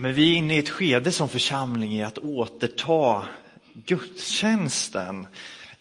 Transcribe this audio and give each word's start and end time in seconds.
Men 0.00 0.14
vi 0.14 0.32
är 0.32 0.36
inne 0.36 0.54
i 0.54 0.58
ett 0.58 0.68
skede 0.68 1.12
som 1.12 1.28
församling 1.28 1.92
i 1.92 2.02
att 2.02 2.18
återta 2.18 3.28
gudstjänsten. 3.72 5.26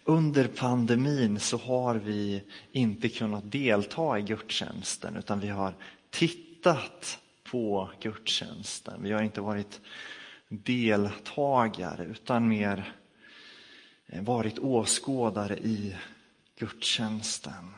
Under 0.04 0.48
pandemin 0.48 1.40
så 1.40 1.58
har 1.58 1.96
vi 1.96 2.44
inte 2.72 3.10
kunnat 3.10 3.52
delta 3.52 4.20
i 4.20 4.22
gudstjänsten 4.22 5.16
utan 5.16 5.40
vi 5.40 5.48
har 5.48 5.74
tittat 6.10 7.20
på 7.52 7.90
gudstjänsten. 8.02 9.04
Vi 9.04 9.12
har 9.12 9.22
inte 9.22 9.42
varit 9.42 9.82
deltagare 10.50 12.06
utan 12.06 12.48
mer 12.48 12.94
varit 14.22 14.60
åskådare 14.60 15.58
i 15.58 15.96
gudstjänsten. 16.58 17.74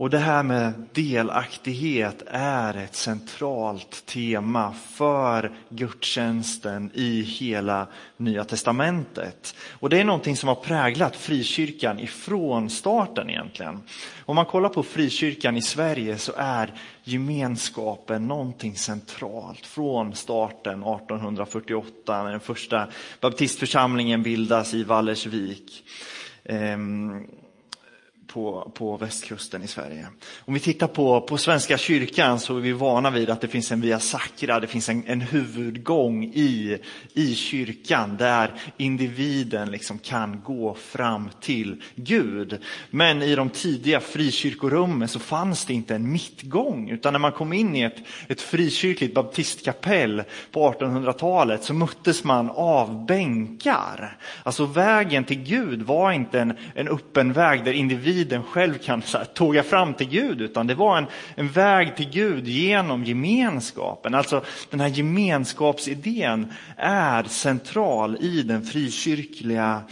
Och 0.00 0.10
det 0.10 0.18
här 0.18 0.42
med 0.42 0.72
delaktighet 0.92 2.22
är 2.26 2.76
ett 2.76 2.94
centralt 2.94 4.06
tema 4.06 4.72
för 4.72 5.52
gudstjänsten 5.68 6.90
i 6.94 7.22
hela 7.22 7.86
Nya 8.16 8.44
Testamentet. 8.44 9.54
Och 9.70 9.90
det 9.90 10.00
är 10.00 10.04
någonting 10.04 10.36
som 10.36 10.48
har 10.48 10.54
präglat 10.54 11.16
frikyrkan 11.16 11.98
ifrån 11.98 12.70
starten 12.70 13.30
egentligen. 13.30 13.82
Om 14.26 14.36
man 14.36 14.46
kollar 14.46 14.68
på 14.68 14.82
frikyrkan 14.82 15.56
i 15.56 15.62
Sverige 15.62 16.18
så 16.18 16.32
är 16.36 16.74
gemenskapen 17.04 18.26
någonting 18.26 18.76
centralt 18.76 19.66
från 19.66 20.14
starten 20.14 20.82
1848 20.82 22.22
när 22.22 22.30
den 22.30 22.40
första 22.40 22.88
baptistförsamlingen 23.20 24.22
bildas 24.22 24.74
i 24.74 24.84
Vallersvik. 24.84 25.84
Ehm, 26.44 27.26
på, 28.32 28.72
på 28.74 28.96
västkusten 28.96 29.62
i 29.62 29.66
Sverige. 29.66 30.06
Om 30.38 30.54
vi 30.54 30.60
tittar 30.60 30.86
på, 30.86 31.20
på 31.20 31.38
Svenska 31.38 31.78
kyrkan 31.78 32.40
så 32.40 32.56
är 32.56 32.60
vi 32.60 32.72
vana 32.72 33.10
vid 33.10 33.30
att 33.30 33.40
det 33.40 33.48
finns 33.48 33.72
en 33.72 33.80
via 33.80 34.00
sacra, 34.00 34.60
det 34.60 34.66
finns 34.66 34.88
en, 34.88 35.04
en 35.06 35.20
huvudgång 35.20 36.24
i, 36.24 36.78
i 37.14 37.34
kyrkan 37.34 38.16
där 38.16 38.52
individen 38.76 39.70
liksom 39.70 39.98
kan 39.98 40.40
gå 40.44 40.74
fram 40.74 41.30
till 41.40 41.82
Gud. 41.94 42.58
Men 42.90 43.22
i 43.22 43.34
de 43.34 43.50
tidiga 43.50 44.00
frikyrkorummen 44.00 45.08
så 45.08 45.18
fanns 45.18 45.64
det 45.64 45.74
inte 45.74 45.94
en 45.94 46.12
mittgång 46.12 46.90
utan 46.90 47.12
när 47.12 47.20
man 47.20 47.32
kom 47.32 47.52
in 47.52 47.76
i 47.76 47.82
ett, 47.82 47.98
ett 48.28 48.40
frikyrkligt 48.40 49.14
baptistkapell 49.14 50.22
på 50.50 50.72
1800-talet 50.72 51.64
så 51.64 51.74
möttes 51.74 52.24
man 52.24 52.50
av 52.50 53.06
bänkar. 53.06 54.18
Alltså 54.42 54.64
vägen 54.64 55.24
till 55.24 55.42
Gud 55.42 55.82
var 55.82 56.12
inte 56.12 56.40
en, 56.40 56.56
en 56.74 56.88
öppen 56.88 57.32
väg 57.32 57.64
där 57.64 57.72
individen 57.72 58.19
individen 58.20 58.42
själv 58.42 58.78
kan 58.78 59.02
så 59.02 59.18
här, 59.18 59.24
tåga 59.24 59.62
fram 59.62 59.94
till 59.94 60.08
Gud, 60.08 60.40
utan 60.40 60.66
det 60.66 60.74
var 60.74 60.98
en, 60.98 61.06
en 61.34 61.48
väg 61.48 61.96
till 61.96 62.10
Gud 62.10 62.48
genom 62.48 63.04
gemenskapen. 63.04 64.14
Alltså 64.14 64.44
den 64.70 64.80
här 64.80 64.88
gemenskapsidén 64.88 66.52
är 66.76 67.24
central 67.24 68.16
i 68.20 68.42
den 68.42 68.62
frikyrkliga 68.62 69.82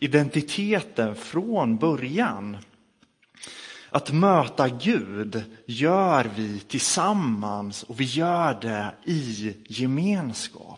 identiteten 0.00 1.14
från 1.14 1.76
början. 1.76 2.56
Att 3.90 4.12
möta 4.12 4.68
Gud 4.68 5.42
gör 5.66 6.30
vi 6.36 6.58
tillsammans 6.58 7.82
och 7.82 8.00
vi 8.00 8.04
gör 8.04 8.58
det 8.60 8.92
i 9.04 9.54
gemenskap. 9.68 10.77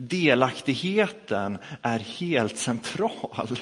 Delaktigheten 0.00 1.58
är 1.82 1.98
helt 1.98 2.58
central 2.58 3.58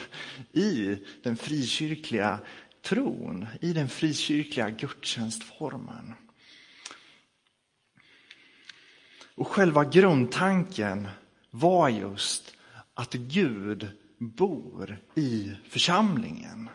i 0.52 0.98
den 1.22 1.36
frikyrkliga 1.36 2.38
tron, 2.82 3.46
i 3.60 3.72
den 3.72 3.88
frikyrkliga 3.88 4.70
gudstjänstformen. 4.70 6.14
Och 9.34 9.48
själva 9.48 9.84
grundtanken 9.84 11.08
var 11.50 11.88
just 11.88 12.54
att 12.94 13.12
Gud 13.12 13.88
bor 14.18 14.98
i 15.14 15.52
församlingen. 15.68 16.68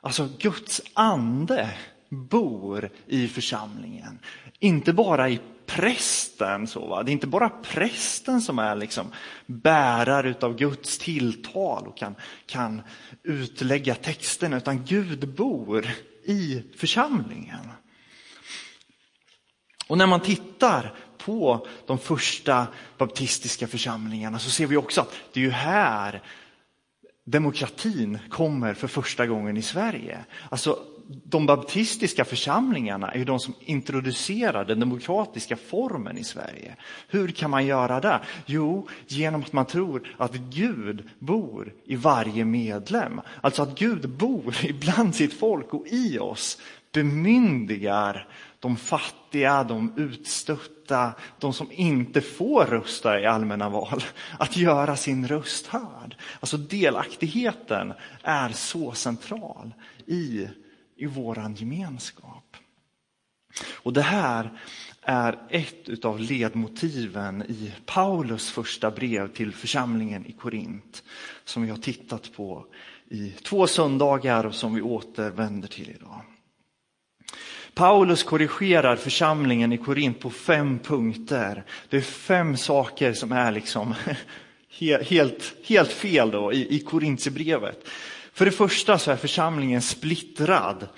Alltså 0.00 0.28
Guds 0.38 0.82
ande 0.94 1.78
bor 2.08 2.90
i 3.06 3.28
församlingen. 3.28 4.18
Inte 4.58 4.92
bara 4.92 5.30
i 5.30 5.40
prästen. 5.66 6.66
Så, 6.66 6.86
va? 6.86 7.02
Det 7.02 7.10
är 7.10 7.12
inte 7.12 7.26
bara 7.26 7.48
prästen 7.48 8.40
som 8.40 8.58
är 8.58 8.76
liksom 8.76 9.12
bärare 9.46 10.34
av 10.40 10.56
Guds 10.56 10.98
tilltal 10.98 11.86
och 11.86 11.96
kan, 11.96 12.14
kan 12.46 12.82
utlägga 13.22 13.94
texten, 13.94 14.52
utan 14.52 14.84
Gud 14.84 15.28
bor 15.28 15.86
i 16.24 16.62
församlingen. 16.76 17.70
Och 19.88 19.98
när 19.98 20.06
man 20.06 20.20
tittar 20.20 20.94
på 21.18 21.66
de 21.86 21.98
första 21.98 22.66
baptistiska 22.98 23.66
församlingarna 23.66 24.38
så 24.38 24.50
ser 24.50 24.66
vi 24.66 24.76
också 24.76 25.00
att 25.00 25.12
det 25.32 25.40
är 25.40 25.44
ju 25.44 25.50
här 25.50 26.22
demokratin 27.24 28.18
kommer 28.30 28.74
för 28.74 28.88
första 28.88 29.26
gången 29.26 29.56
i 29.56 29.62
Sverige. 29.62 30.24
Alltså 30.50 30.78
de 31.08 31.46
baptistiska 31.46 32.24
församlingarna 32.24 33.10
är 33.10 33.18
ju 33.18 33.24
de 33.24 33.40
som 33.40 33.54
introducerar 33.60 34.64
den 34.64 34.80
demokratiska 34.80 35.56
formen 35.56 36.18
i 36.18 36.24
Sverige. 36.24 36.76
Hur 37.08 37.28
kan 37.28 37.50
man 37.50 37.66
göra 37.66 38.00
det? 38.00 38.20
Jo, 38.46 38.88
genom 39.06 39.42
att 39.42 39.52
man 39.52 39.66
tror 39.66 40.08
att 40.16 40.34
Gud 40.34 41.08
bor 41.18 41.72
i 41.84 41.96
varje 41.96 42.44
medlem. 42.44 43.20
Alltså 43.40 43.62
att 43.62 43.78
Gud 43.78 44.08
bor 44.08 44.56
ibland 44.64 45.14
sitt 45.14 45.32
folk 45.38 45.74
och 45.74 45.86
i 45.86 46.18
oss 46.18 46.58
bemyndigar 46.92 48.28
de 48.60 48.76
fattiga, 48.76 49.64
de 49.64 49.92
utstötta, 49.96 51.12
de 51.38 51.52
som 51.52 51.68
inte 51.72 52.20
får 52.20 52.64
rösta 52.64 53.20
i 53.20 53.26
allmänna 53.26 53.68
val, 53.68 54.04
att 54.38 54.56
göra 54.56 54.96
sin 54.96 55.28
röst 55.28 55.66
hörd. 55.66 56.16
Alltså 56.40 56.56
delaktigheten 56.56 57.92
är 58.22 58.48
så 58.48 58.92
central 58.92 59.74
i 60.06 60.48
i 60.96 61.06
våran 61.06 61.54
gemenskap. 61.54 62.56
Och 63.64 63.92
det 63.92 64.02
här 64.02 64.60
är 65.02 65.38
ett 65.50 66.04
av 66.04 66.20
ledmotiven 66.20 67.42
i 67.42 67.72
Paulus 67.86 68.50
första 68.50 68.90
brev 68.90 69.32
till 69.32 69.52
församlingen 69.52 70.26
i 70.26 70.32
Korint 70.32 71.02
som 71.44 71.62
vi 71.62 71.70
har 71.70 71.76
tittat 71.76 72.32
på 72.36 72.66
i 73.08 73.30
två 73.30 73.66
söndagar 73.66 74.46
och 74.46 74.54
som 74.54 74.74
vi 74.74 74.82
återvänder 74.82 75.68
till 75.68 75.90
idag. 75.90 76.20
Paulus 77.74 78.22
korrigerar 78.22 78.96
församlingen 78.96 79.72
i 79.72 79.78
Korint 79.78 80.20
på 80.20 80.30
fem 80.30 80.78
punkter. 80.78 81.64
Det 81.88 81.96
är 81.96 82.00
fem 82.00 82.56
saker 82.56 83.12
som 83.12 83.32
är 83.32 83.52
liksom 83.52 83.94
helt, 85.08 85.54
helt 85.64 85.92
fel 85.92 86.30
då 86.30 86.52
i, 86.52 86.76
i 86.76 86.80
Korintsebrevet. 86.80 87.88
För 88.36 88.44
det 88.44 88.50
första 88.50 88.98
så 88.98 89.10
är 89.10 89.16
församlingen 89.16 89.82
splittrad. 89.82 90.88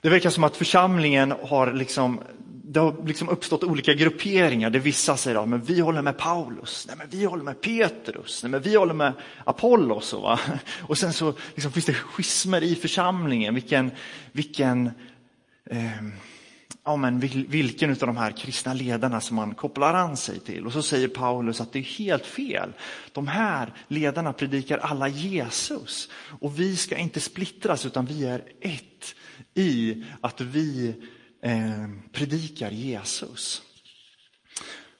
Det 0.00 0.08
verkar 0.08 0.30
som 0.30 0.44
att 0.44 0.56
församlingen 0.56 1.34
har 1.42 1.72
liksom, 1.72 2.20
det 2.64 2.80
har 2.80 3.06
liksom 3.06 3.28
uppstått 3.28 3.64
olika 3.64 3.94
grupperingar 3.94 4.70
där 4.70 4.78
vissa 4.78 5.16
säger 5.16 5.42
att 5.42 5.48
men 5.48 5.62
vi 5.62 5.80
håller 5.80 6.02
med 6.02 6.18
Paulus, 6.18 6.84
nej 6.88 6.96
men 6.98 7.06
vi 7.10 7.24
håller 7.24 7.44
med 7.44 7.60
Petrus, 7.60 8.42
nej 8.42 8.50
men 8.50 8.62
vi 8.62 8.76
håller 8.76 8.94
med 8.94 9.12
Apollos. 9.44 10.12
Och, 10.12 10.22
va? 10.22 10.40
och 10.80 10.98
sen 10.98 11.12
så 11.12 11.34
liksom 11.54 11.72
finns 11.72 11.86
det 11.86 11.94
schismer 11.94 12.62
i 12.62 12.74
församlingen, 12.74 13.54
vilken, 13.54 13.90
vilken 14.32 14.90
eh, 15.70 16.02
ja, 16.84 16.96
men 16.96 17.20
vilken 17.48 17.90
av 17.90 17.96
de 17.96 18.16
här 18.16 18.30
kristna 18.30 18.74
ledarna 18.74 19.20
som 19.20 19.36
man 19.36 19.54
kopplar 19.54 19.94
an 19.94 20.16
sig 20.16 20.40
till. 20.40 20.66
Och 20.66 20.72
så 20.72 20.82
säger 20.82 21.08
Paulus 21.08 21.60
att 21.60 21.72
det 21.72 21.78
är 21.78 21.82
helt 21.82 22.26
fel. 22.26 22.72
De 23.12 23.28
här 23.28 23.72
ledarna 23.88 24.32
predikar 24.32 24.78
alla 24.78 25.08
Jesus. 25.08 26.08
Och 26.40 26.60
vi 26.60 26.76
ska 26.76 26.96
inte 26.96 27.20
splittras 27.20 27.86
utan 27.86 28.06
vi 28.06 28.24
är 28.24 28.42
ett 28.60 29.14
i 29.54 30.04
att 30.20 30.40
vi 30.40 30.94
eh, 31.42 31.88
predikar 32.12 32.70
Jesus. 32.70 33.62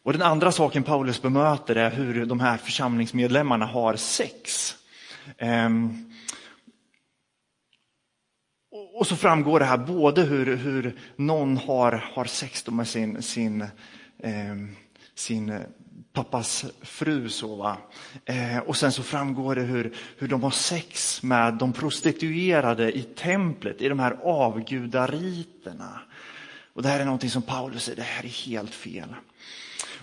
Och 0.03 0.12
den 0.12 0.23
andra 0.23 0.53
saken 0.53 0.82
Paulus 0.82 1.23
bemöter 1.23 1.76
är 1.76 1.91
hur 1.91 2.26
de 2.26 2.41
här 2.41 2.56
församlingsmedlemmarna 2.56 3.67
har 3.67 3.97
sex. 3.97 4.75
Eh, 5.38 5.69
och 8.94 9.06
så 9.06 9.17
framgår 9.17 9.58
det 9.58 9.64
här 9.64 9.76
både 9.76 10.23
hur, 10.23 10.56
hur 10.56 10.99
någon 11.17 11.56
har, 11.56 11.93
har 11.93 12.25
sex 12.25 12.67
med 12.67 12.88
sin, 12.88 13.23
sin, 13.23 13.62
eh, 14.19 14.56
sin 15.14 15.61
pappas 16.12 16.64
fru. 16.82 17.29
Så, 17.29 17.56
va? 17.56 17.76
Eh, 18.25 18.58
och 18.58 18.76
sen 18.76 18.93
så 18.93 19.02
framgår 19.02 19.55
det 19.55 19.62
hur, 19.62 19.94
hur 20.19 20.29
de 20.29 20.43
har 20.43 20.50
sex 20.50 21.23
med 21.23 21.55
de 21.55 21.73
prostituerade 21.73 22.99
i 22.99 23.02
templet, 23.02 23.81
i 23.81 23.88
de 23.88 23.99
här 23.99 24.17
avgudariterna. 24.23 26.00
Och 26.73 26.82
det 26.82 26.88
här 26.88 27.00
är 27.00 27.05
någonting 27.05 27.31
som 27.31 27.43
Paulus 27.43 27.85
säger, 27.85 27.97
det 27.97 28.02
här 28.02 28.25
är 28.25 28.47
helt 28.47 28.75
fel. 28.75 29.14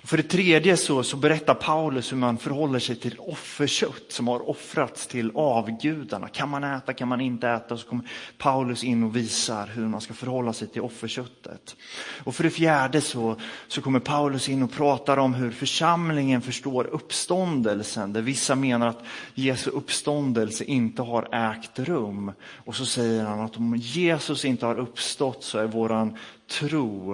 För 0.04 0.18
det 0.18 0.24
tredje 0.24 0.78
så, 0.78 1.04
så 1.04 1.18
berättar 1.18 1.54
Paulus 1.54 2.12
hur 2.12 2.18
man 2.18 2.38
förhåller 2.38 2.80
sig 2.80 2.96
till 2.96 3.20
offerkött 3.20 4.06
som 4.10 4.28
har 4.28 4.50
offrats 4.50 5.08
till 5.08 5.32
avgudarna. 5.36 6.28
Kan 6.28 6.50
man 6.50 6.64
äta, 6.64 6.94
kan 6.94 7.08
man 7.08 7.22
inte 7.22 7.50
äta? 7.50 7.78
Så 7.78 7.88
kommer 7.88 8.10
Paulus 8.38 8.84
in 8.84 9.04
och 9.04 9.16
visar 9.16 9.68
hur 9.68 9.88
man 9.88 10.02
ska 10.02 10.14
förhålla 10.14 10.54
sig 10.54 10.68
till 10.68 10.82
offerköttet. 10.82 11.76
Och 12.24 12.36
för 12.36 12.44
det 12.44 12.50
fjärde 12.50 13.02
så, 13.02 13.36
så 13.68 13.82
kommer 13.82 14.00
Paulus 14.00 14.50
in 14.50 14.64
och 14.64 14.72
pratar 14.72 15.18
om 15.18 15.34
hur 15.34 15.52
församlingen 15.52 16.42
förstår 16.42 16.88
uppståndelsen. 16.88 18.14
Där 18.14 18.22
vissa 18.22 18.56
menar 18.56 18.88
att 18.88 19.04
Jesu 19.34 19.70
uppståndelse 19.70 20.64
inte 20.64 21.02
har 21.02 21.28
ägt 21.32 21.80
rum. 21.80 22.32
Och 22.66 22.76
så 22.76 22.86
säger 22.86 23.24
han 23.26 23.40
att 23.40 23.58
om 23.58 23.76
Jesus 23.76 24.46
inte 24.46 24.66
har 24.66 24.80
uppstått 24.80 25.44
så 25.44 25.58
är 25.58 25.68
våran 25.68 26.18
tro 26.48 27.14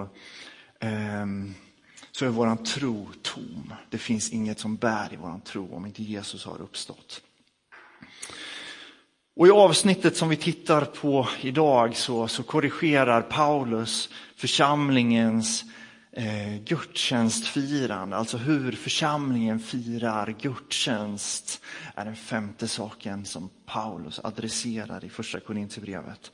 eh, 0.80 1.26
så 2.18 2.26
är 2.26 2.30
våran 2.30 2.64
tro 2.64 3.10
tom. 3.22 3.74
Det 3.90 3.98
finns 3.98 4.30
inget 4.30 4.60
som 4.60 4.76
bär 4.76 5.14
i 5.14 5.16
våran 5.16 5.42
tro 5.42 5.76
om 5.76 5.86
inte 5.86 6.04
Jesus 6.04 6.46
har 6.46 6.62
uppstått. 6.62 7.22
Och 9.36 9.48
I 9.48 9.52
avsnittet 9.52 10.18
som 10.18 10.30
vi 10.30 10.36
tittar 10.36 10.86
på 10.86 11.28
idag 11.42 11.96
så, 11.96 12.28
så 12.28 12.44
korrigerar 12.44 13.22
Paulus 13.22 14.10
församlingens 14.36 15.64
eh, 16.12 16.58
gudstjänstfirande, 16.66 18.16
alltså 18.16 18.38
hur 18.38 18.72
församlingen 18.72 19.60
firar 19.60 20.36
gudstjänst, 20.42 21.62
är 21.96 22.06
den 22.06 22.16
femte 22.16 22.68
saken 22.68 23.26
som 23.26 23.50
Paulus 23.66 24.20
adresserar 24.24 25.06
i 25.06 25.10
första 25.10 25.40
Korintierbrevet. 25.40 26.32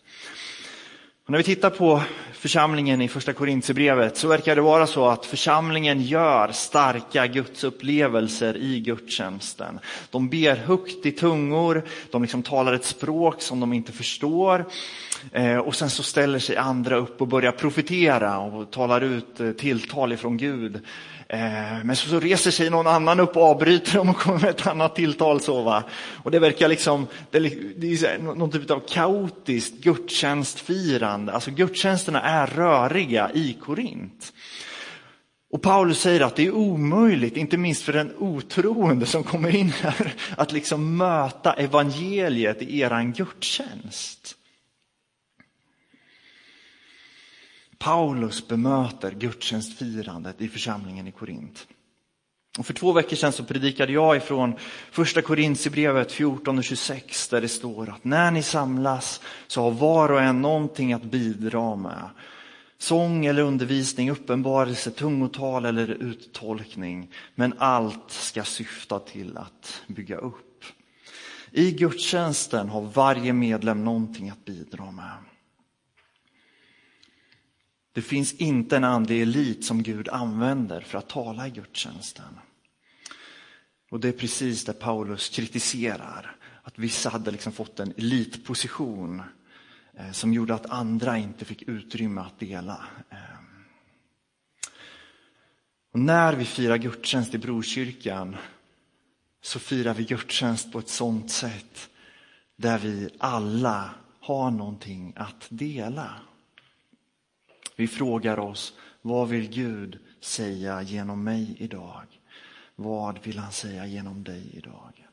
Och 1.26 1.32
när 1.32 1.38
vi 1.38 1.44
tittar 1.44 1.70
på 1.70 2.02
församlingen 2.34 3.02
i 3.02 3.08
första 3.08 3.34
Korintierbrevet 3.34 4.18
så 4.18 4.28
verkar 4.28 4.56
det 4.56 4.62
vara 4.62 4.88
så 4.88 5.08
att 5.08 5.26
församlingen 5.26 6.02
gör 6.02 6.52
starka 6.52 7.28
gudsupplevelser 7.28 8.58
i 8.58 8.80
gudstjänsten. 8.80 9.80
De 10.12 10.30
ber 10.30 10.56
högt 10.56 11.06
i 11.06 11.12
tungor, 11.12 11.84
de 12.12 12.22
liksom 12.22 12.44
talar 12.44 12.74
ett 12.74 12.86
språk 12.86 13.42
som 13.42 13.60
de 13.60 13.74
inte 13.74 13.92
förstår. 13.92 14.66
Eh, 15.32 15.58
och 15.58 15.76
sen 15.76 15.90
så 15.90 16.04
ställer 16.04 16.40
sig 16.40 16.58
andra 16.58 16.96
upp 16.96 17.22
och 17.22 17.28
börjar 17.28 17.52
profetera 17.52 18.40
och 18.40 18.72
talar 18.72 19.02
ut 19.02 19.40
eh, 19.40 19.52
tilltal 19.52 20.14
ifrån 20.14 20.38
Gud. 20.38 20.82
Eh, 21.28 21.84
men 21.84 21.96
så, 21.96 22.20
reser 22.20 22.52
sig 22.52 22.70
någon 22.70 22.88
annan 22.88 23.20
upp 23.20 23.38
och 23.38 23.44
avbryter 23.44 23.94
dem 23.94 24.10
och 24.10 24.18
kommer 24.18 24.40
med 24.40 24.50
ett 24.50 24.68
annat 24.68 24.96
tilltal. 24.96 25.42
Så, 25.42 25.62
va? 25.62 25.84
Och 26.24 26.32
det 26.32 26.40
verkar 26.40 26.68
liksom, 26.68 27.08
det 27.32 27.38
är 27.38 28.18
någon 28.18 28.52
typ 28.52 28.72
av 28.72 28.82
kaotiskt 28.88 29.84
gudstjänstfirande. 29.84 31.32
Alltså 31.32 31.52
gudstjänsterna 31.52 32.22
är 32.22 32.48
röriga 32.48 33.32
i 33.34 33.58
Korint. 33.62 34.34
Och 35.54 35.62
Paulus 35.62 36.00
säger 36.00 36.22
att 36.22 36.36
det 36.36 36.46
är 36.46 36.52
omöjligt, 36.52 37.38
inte 37.38 37.58
minst 37.58 37.84
för 37.84 37.94
den 37.94 38.14
otroende 38.18 39.06
som 39.06 39.24
kommer 39.24 39.56
in 39.56 39.70
här, 39.70 40.14
att 40.38 40.52
liksom 40.52 40.98
möta 40.98 41.54
evangeliet 41.54 42.62
i 42.62 42.80
eran 42.80 43.14
gudstjänst. 43.14 44.36
Paulus 47.84 48.48
bemöter 48.48 49.12
gudstjänstfirandet 49.12 50.42
i 50.42 50.48
församlingen 50.48 51.08
i 51.08 51.12
Korint. 51.12 51.68
Och 52.60 52.66
för 52.66 52.74
två 52.74 52.92
veckor 52.92 53.16
sedan 53.16 53.32
så 53.32 53.44
predikade 53.44 53.94
jag 53.94 54.18
ifrån 54.18 54.54
första 54.92 55.22
Korintierbrevet 55.22 56.12
14 56.12 56.58
och 56.58 56.64
26 56.64 57.30
där 57.30 57.42
det 57.42 57.48
står 57.48 57.90
att 57.90 58.04
när 58.04 58.32
ni 58.32 58.44
samlas 58.44 59.22
så 59.48 59.62
har 59.62 59.72
var 59.72 60.12
och 60.12 60.22
en 60.22 60.42
någonting 60.42 60.94
att 60.94 61.04
bidra 61.04 61.76
med. 61.76 62.10
Sång 62.78 63.26
eller 63.26 63.42
undervisning, 63.42 64.12
uppenbarelse, 64.12 64.92
tungotal 64.92 65.66
eller 65.66 65.88
uttolkning. 65.88 67.12
Men 67.36 67.54
allt 67.58 68.12
ska 68.12 68.44
syfta 68.44 69.00
till 69.00 69.38
att 69.38 69.82
bygga 69.88 70.18
upp. 70.18 70.64
I 71.52 71.72
gudstjänsten 71.72 72.70
har 72.70 72.82
varje 72.82 73.34
medlem 73.34 73.84
någonting 73.84 74.30
att 74.30 74.46
bidra 74.46 74.92
med. 74.92 75.33
Det 77.94 78.02
finns 78.02 78.34
inte 78.34 78.78
en 78.78 78.84
andlig 78.84 79.22
elit 79.22 79.66
som 79.66 79.84
Gud 79.84 80.10
använder 80.10 80.82
för 80.82 80.98
att 80.98 81.10
tala 81.10 81.48
i 81.48 81.50
gudstjänsten. 81.50 82.40
Och 83.92 84.00
det 84.00 84.08
är 84.08 84.12
precis 84.12 84.66
det 84.66 84.74
Paulus 84.74 85.30
kritiserar. 85.30 86.36
Att 86.64 86.80
vissa 86.80 87.10
hade 87.10 87.32
liksom 87.32 87.52
fått 87.52 87.80
en 87.80 87.94
elitposition 87.98 89.22
eh, 89.98 90.12
som 90.12 90.34
gjorde 90.34 90.54
att 90.54 90.66
andra 90.66 91.18
inte 91.18 91.46
fick 91.46 91.62
utrymme 91.62 92.22
att 92.22 92.40
dela. 92.40 92.86
Eh. 93.10 93.18
Och 95.94 96.00
när 96.00 96.34
vi 96.34 96.46
firar 96.46 96.78
gudstjänst 96.78 97.34
i 97.34 97.38
Brokyrkan 97.38 98.36
så 99.42 99.60
firar 99.60 99.94
vi 99.94 100.04
gudstjänst 100.04 100.72
på 100.72 100.80
ett 100.80 100.90
sånt 100.90 101.32
sätt 101.32 101.90
där 102.56 102.80
vi 102.80 103.10
alla 103.20 103.90
har 104.20 104.52
någonting 104.52 105.14
att 105.16 105.48
dela. 105.50 106.14
Vi 107.76 107.88
frågar 107.88 108.40
oss, 108.40 108.74
vad 109.02 109.30
vill 109.30 109.50
Gud 109.50 110.00
säga 110.20 110.82
genom 110.82 111.24
mig 111.24 111.56
idag? 111.60 112.06
Vad 112.76 113.20
vill 113.24 113.40
han 113.40 113.52
säga 113.52 113.86
genom 113.86 114.24
dig 114.24 114.44
idag? 114.54 115.08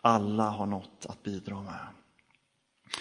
Alla 0.00 0.50
har 0.50 0.66
något 0.66 1.06
att 1.08 1.22
bidra 1.22 1.62
med. 1.62 1.86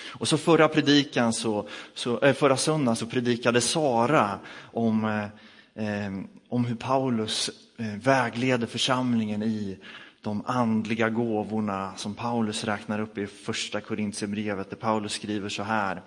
Och 0.05 0.27
så 0.27 0.37
förra 0.37 0.67
predikan, 0.67 1.33
så, 1.33 1.67
så, 1.93 2.19
eh, 2.19 2.33
förra 2.33 2.57
söndagen 2.57 2.95
så 2.95 3.05
predikade 3.05 3.61
Sara 3.61 4.39
om, 4.59 5.05
eh, 5.05 5.23
eh 5.85 6.11
om 6.49 6.65
hur 6.65 6.75
Paulus 6.75 7.49
eh, 7.77 7.85
vägleder 7.85 8.67
församlingen 8.67 9.43
i 9.43 9.79
de 10.21 10.43
andliga 10.45 11.09
gåvorna 11.09 11.93
som 11.95 12.15
Paulus 12.15 12.63
räknar 12.63 12.99
upp 12.99 13.17
i 13.17 13.27
första 13.27 13.81
Korintierbrevet 13.81 14.69
där 14.69 14.77
Paulus 14.77 15.13
skriver 15.13 15.49
så 15.49 15.63
här 15.63 16.01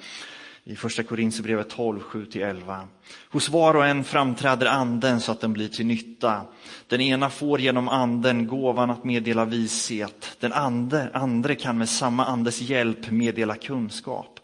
i 0.68 0.76
första 0.76 1.02
Korinthierbrevet 1.02 1.70
12, 1.70 2.00
7-11. 2.00 2.86
Hos 3.30 3.48
var 3.48 3.74
och 3.74 3.86
en 3.86 4.04
framträder 4.04 4.66
anden 4.66 5.20
så 5.20 5.32
att 5.32 5.40
den 5.40 5.52
blir 5.52 5.68
till 5.68 5.86
nytta. 5.86 6.40
Den 6.86 7.00
ena 7.00 7.30
får 7.30 7.60
genom 7.60 7.88
anden 7.88 8.46
gåvan 8.46 8.90
att 8.90 9.04
meddela 9.04 9.44
vishet. 9.44 10.36
Den 10.40 10.52
andre, 10.52 11.10
andre 11.14 11.54
kan 11.54 11.78
med 11.78 11.88
samma 11.88 12.24
andes 12.24 12.60
hjälp 12.60 13.10
meddela 13.10 13.54
kunskap. 13.54 14.40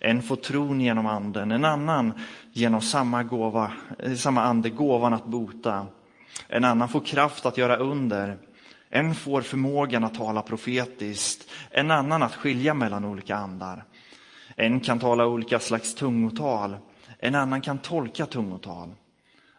En 0.00 0.22
får 0.22 0.36
tron 0.36 0.80
genom 0.80 1.06
anden, 1.06 1.52
en 1.52 1.64
annan 1.64 2.12
genom 2.52 2.80
samma, 2.80 3.22
gåva, 3.22 3.72
eh, 3.98 4.14
samma 4.14 4.42
ande 4.42 4.70
gåvan 4.70 5.14
att 5.14 5.26
bota. 5.26 5.86
En 6.48 6.64
annan 6.64 6.88
får 6.88 7.00
kraft 7.00 7.46
att 7.46 7.58
göra 7.58 7.76
under. 7.76 8.36
En 8.90 9.14
får 9.14 9.42
förmågan 9.42 10.04
att 10.04 10.14
tala 10.14 10.42
profetiskt, 10.42 11.50
en 11.70 11.90
annan 11.90 12.22
att 12.22 12.34
skilja 12.34 12.74
mellan 12.74 13.04
olika 13.04 13.36
andar. 13.36 13.84
En 14.56 14.80
kan 14.80 14.98
tala 14.98 15.26
olika 15.26 15.58
slags 15.60 15.94
tungotal, 15.94 16.76
en 17.18 17.34
annan 17.34 17.60
kan 17.60 17.78
tolka 17.78 18.26
tungotal. 18.26 18.94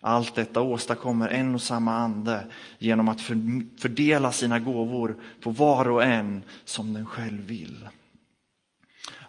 Allt 0.01 0.35
detta 0.35 0.61
åstadkommer 0.61 1.29
en 1.29 1.55
och 1.55 1.61
samma 1.61 1.95
ande 1.95 2.47
genom 2.79 3.07
att 3.07 3.21
fördela 3.77 4.31
sina 4.31 4.59
gåvor 4.59 5.17
på 5.41 5.51
var 5.51 5.87
och 5.87 6.03
en 6.03 6.43
som 6.65 6.93
den 6.93 7.05
själv 7.05 7.41
vill. 7.41 7.87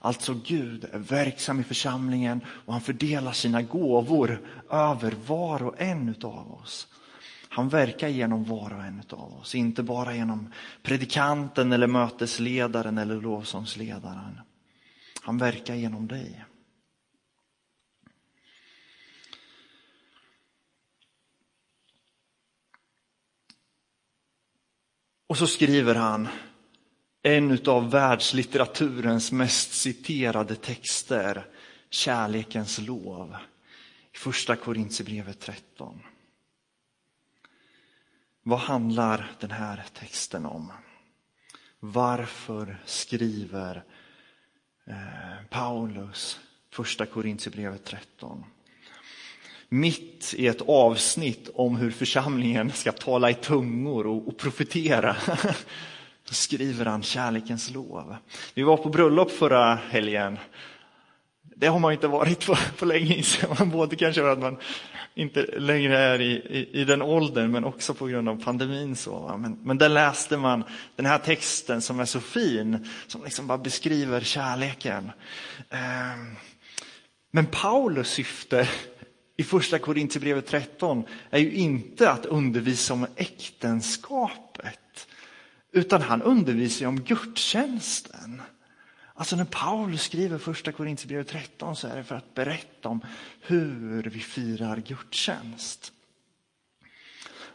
Alltså 0.01 0.35
Gud 0.35 0.85
är 0.93 0.99
verksam 0.99 1.61
i 1.61 1.65
församlingen 1.65 2.41
och 2.47 2.73
han 2.73 2.83
fördelar 2.83 3.33
sina 3.33 3.63
gåvor 3.63 4.41
över 4.71 5.15
var 5.27 5.63
och 5.63 5.81
en 5.81 6.15
av 6.23 6.53
oss. 6.63 6.89
Han 7.49 7.69
verkar 7.69 8.09
genom 8.09 8.45
var 8.45 8.73
och 8.73 8.85
en 8.85 9.03
av 9.11 9.35
oss, 9.41 9.55
inte 9.55 9.83
bara 9.83 10.17
genom 10.17 10.53
predikanten 10.83 11.73
eller 11.73 11.87
mötesledaren 11.87 12.99
eller 12.99 13.21
lovsångsledaren. 13.21 14.41
Han 15.27 15.39
verkar 15.39 15.75
genom 15.75 16.07
dig. 16.09 16.45
Och 25.27 25.39
så 25.39 25.47
skriver 25.47 25.95
han 25.95 26.29
en 27.23 27.59
av 27.67 27.91
världslitteraturens 27.91 29.33
mest 29.33 29.73
citerade 29.73 30.57
texter, 30.57 31.47
Kärlekens 31.91 32.79
lov, 32.79 33.37
i 34.13 34.17
första 34.17 34.57
Korintierbrevet 34.57 35.41
13. 35.41 36.03
Vad 38.43 38.59
handlar 38.59 39.33
den 39.41 39.51
här 39.51 39.85
texten 39.95 40.47
om? 40.47 40.73
Varför 41.81 42.83
skriver 42.85 43.85
Eh, 44.91 44.97
Paulus, 45.51 46.41
första 46.71 47.07
Korintierbrevet 47.07 47.85
13. 47.85 48.45
Mitt 49.69 50.35
i 50.37 50.47
ett 50.47 50.63
avsnitt 50.67 51.49
om 51.55 51.77
hur 51.77 51.91
församlingen 51.91 52.73
ska 52.73 52.93
tala 52.93 53.31
i 53.31 53.35
tungor 53.35 54.07
och, 54.07 54.29
och 54.29 54.39
profetera. 54.39 55.17
så 56.25 56.35
skriver 56.35 56.85
han 56.85 57.03
kärlekens 57.03 57.71
lov. 57.71 58.17
Vi 58.55 58.63
var 58.63 58.77
på 58.77 58.89
bröllop 58.89 59.31
förra 59.31 59.75
helgen. 59.75 60.39
Det 61.43 61.67
har 61.67 61.79
man 61.79 61.93
inte 61.93 62.09
varit 62.09 62.47
på, 62.47 62.57
på 62.79 62.85
länge 62.85 63.15
inser 63.15 63.49
man, 63.59 63.71
både 63.71 63.97
kanske 63.97 64.21
för 64.21 64.33
att 64.33 64.39
man 64.39 64.57
inte 65.17 65.43
längre 65.59 65.99
är 65.99 66.21
i, 66.21 66.33
i, 66.33 66.81
i 66.81 66.85
den 66.85 67.03
åldern, 67.03 67.51
men 67.51 67.65
också 67.65 67.95
på 67.95 68.07
grund 68.07 68.29
av 68.29 68.43
pandemin. 68.43 68.97
Så, 68.97 69.37
men, 69.39 69.59
men 69.63 69.79
där 69.79 69.89
läste 69.89 70.37
man 70.37 70.65
den 70.97 71.07
här 71.07 71.19
texten 71.19 71.83
som 71.83 72.01
är 72.01 72.05
så 72.05 72.21
fin, 72.21 72.89
som 73.07 73.25
liksom 73.25 73.47
bara 73.47 73.59
beskriver 73.59 74.21
kärleken. 74.21 75.11
Ehm, 75.71 76.37
men 77.31 77.47
Paulus 77.47 78.09
syfte 78.09 78.69
i 79.37 79.45
första 79.45 79.79
Korintierbrevet 79.79 80.47
13 80.47 81.05
är 81.31 81.39
ju 81.39 81.53
inte 81.53 82.11
att 82.11 82.27
undervisa 82.27 82.95
om 82.95 83.07
äktenskapet, 83.17 85.09
utan 85.73 86.03
han 86.03 86.23
undervisar 86.23 86.87
om 86.87 87.01
gudstjänsten. 87.01 88.43
Alltså 89.19 89.37
när 89.37 89.45
Paulus 89.45 90.03
skriver 90.03 90.39
första 90.39 90.73
Korintierbrevet 90.73 91.29
13 91.29 91.77
så 91.77 91.89
är 91.89 91.97
det 91.97 92.05
för 92.05 92.15
att 92.15 92.35
berätta 92.35 92.89
om 92.89 93.01
hur 93.41 94.03
vi 94.03 94.21
firar 94.21 94.77
gudstjänst. 94.77 95.93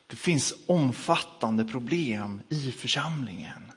Det 0.07 0.15
finns 0.15 0.53
omfattande 0.67 1.65
problem 1.65 2.41
i 2.49 2.71
församlingen 2.71 3.71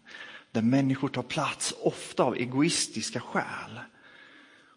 där 0.53 0.63
människor 0.63 1.09
tar 1.09 1.23
plats, 1.23 1.75
ofta 1.83 2.23
av 2.23 2.37
egoistiska 2.37 3.21
skäl. 3.21 3.81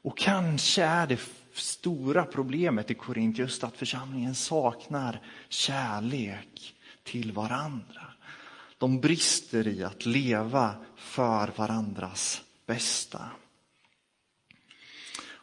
Och 0.02 0.18
kanske 0.18 0.84
är 0.84 1.08
det 1.08 1.22
stora 1.54 2.26
problemet 2.26 2.92
i 2.92 2.94
Korint 2.94 3.38
just 3.38 3.64
att 3.64 3.78
församlingen 3.78 4.36
saknar 4.36 5.22
kärlek 5.50 6.76
till 7.04 7.32
varandra. 7.32 8.02
De 8.78 9.02
brister 9.02 9.68
i 9.68 9.84
att 9.84 10.06
leva 10.06 10.76
för 10.96 11.52
varandras 11.56 12.42
bästa. 12.68 13.30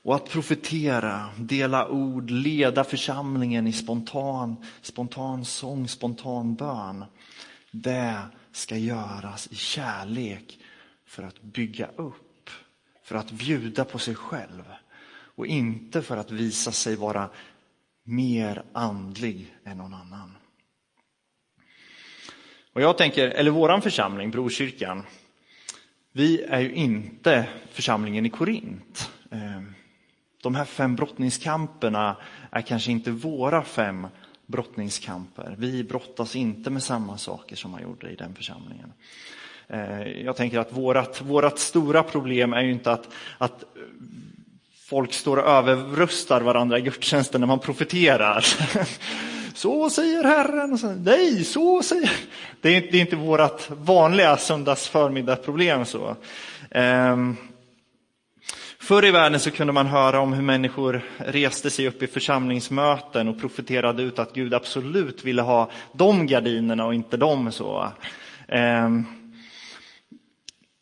Och 0.04 0.14
att 0.14 0.28
profetera, 0.28 1.30
dela 1.38 1.88
ord, 1.88 2.30
leda 2.30 2.84
församlingen 2.84 3.66
i 3.66 3.72
spontan, 3.72 4.56
spontan 4.82 5.44
sång, 5.44 5.88
spontan 5.88 6.54
bön. 6.54 7.04
Det 7.70 8.18
ska 8.52 8.76
göras 8.76 9.48
i 9.50 9.54
kärlek 9.54 10.58
för 11.06 11.22
att 11.22 11.42
bygga 11.42 11.86
upp, 11.96 12.50
för 13.02 13.14
att 13.16 13.30
bjuda 13.30 13.84
på 13.84 13.98
sig 13.98 14.14
själv 14.14 14.64
och 15.36 15.46
inte 15.46 16.02
för 16.02 16.16
att 16.16 16.30
visa 16.30 16.72
sig 16.72 16.96
vara 16.96 17.30
mer 18.02 18.64
andlig 18.72 19.54
än 19.64 19.78
någon 19.78 19.94
annan. 19.94 20.36
Och 22.72 22.82
jag 22.82 22.98
tänker, 22.98 23.28
eller 23.28 23.50
våran 23.50 23.82
församling, 23.82 24.30
Brokyrkan, 24.30 25.02
vi 26.16 26.42
är 26.42 26.60
ju 26.60 26.72
inte 26.72 27.46
församlingen 27.70 28.26
i 28.26 28.30
Korint. 28.30 29.10
Ehm, 29.30 29.74
de 30.42 30.54
här 30.54 30.64
fem 30.64 30.96
brottningskamperna 30.96 32.16
är 32.50 32.62
kanske 32.62 32.90
inte 32.90 33.10
våra 33.10 33.62
fem 33.62 34.06
brottningskamper. 34.46 35.54
Vi 35.58 35.84
brottas 35.84 36.36
inte 36.36 36.70
med 36.70 36.82
samma 36.82 37.18
saker 37.18 37.56
som 37.56 37.70
man 37.70 37.82
gjorde 37.82 38.10
i 38.10 38.14
den 38.14 38.34
församlingen. 38.34 38.92
Ehm, 39.68 40.24
jag 40.24 40.36
tänker 40.36 40.58
att 40.58 40.72
vårat, 40.72 41.20
vårat 41.20 41.58
stora 41.58 42.02
problem 42.02 42.52
är 42.52 42.62
ju 42.62 42.72
inte 42.72 42.92
att, 42.92 43.08
att 43.38 43.64
folk 44.74 45.12
står 45.12 45.36
och 45.36 45.48
överröstar 45.48 46.40
varandra 46.40 46.78
i 46.78 46.82
gudstjänsten 46.82 47.40
när 47.40 47.48
man 47.48 47.58
profeterar. 47.58 48.44
Så 49.54 49.90
säger 49.90 50.24
Herren. 50.24 50.78
Så, 50.78 50.86
Nej, 50.92 51.44
så 51.44 51.82
säger... 51.82 52.10
Det 52.60 52.76
är, 52.76 52.80
det 52.80 52.96
är 52.96 53.00
inte 53.00 53.16
vårt 53.16 53.70
vanliga 53.70 54.36
söndagsförmiddagsproblem. 54.36 55.84
Så. 55.84 56.16
Um, 56.70 57.36
Förr 58.78 59.04
i 59.04 59.10
världen 59.10 59.40
så 59.40 59.50
kunde 59.50 59.72
man 59.72 59.86
höra 59.86 60.20
om 60.20 60.32
hur 60.32 60.42
människor 60.42 61.02
reste 61.18 61.70
sig 61.70 61.88
upp 61.88 62.02
i 62.02 62.06
församlingsmöten 62.06 63.28
och 63.28 63.40
profeterade 63.40 64.02
ut 64.02 64.18
att 64.18 64.34
Gud 64.34 64.54
absolut 64.54 65.24
ville 65.24 65.42
ha 65.42 65.70
de 65.92 66.26
gardinerna 66.26 66.86
och 66.86 66.94
inte 66.94 67.16
dem. 67.16 67.52
så. 67.52 67.92
Um, 68.48 69.23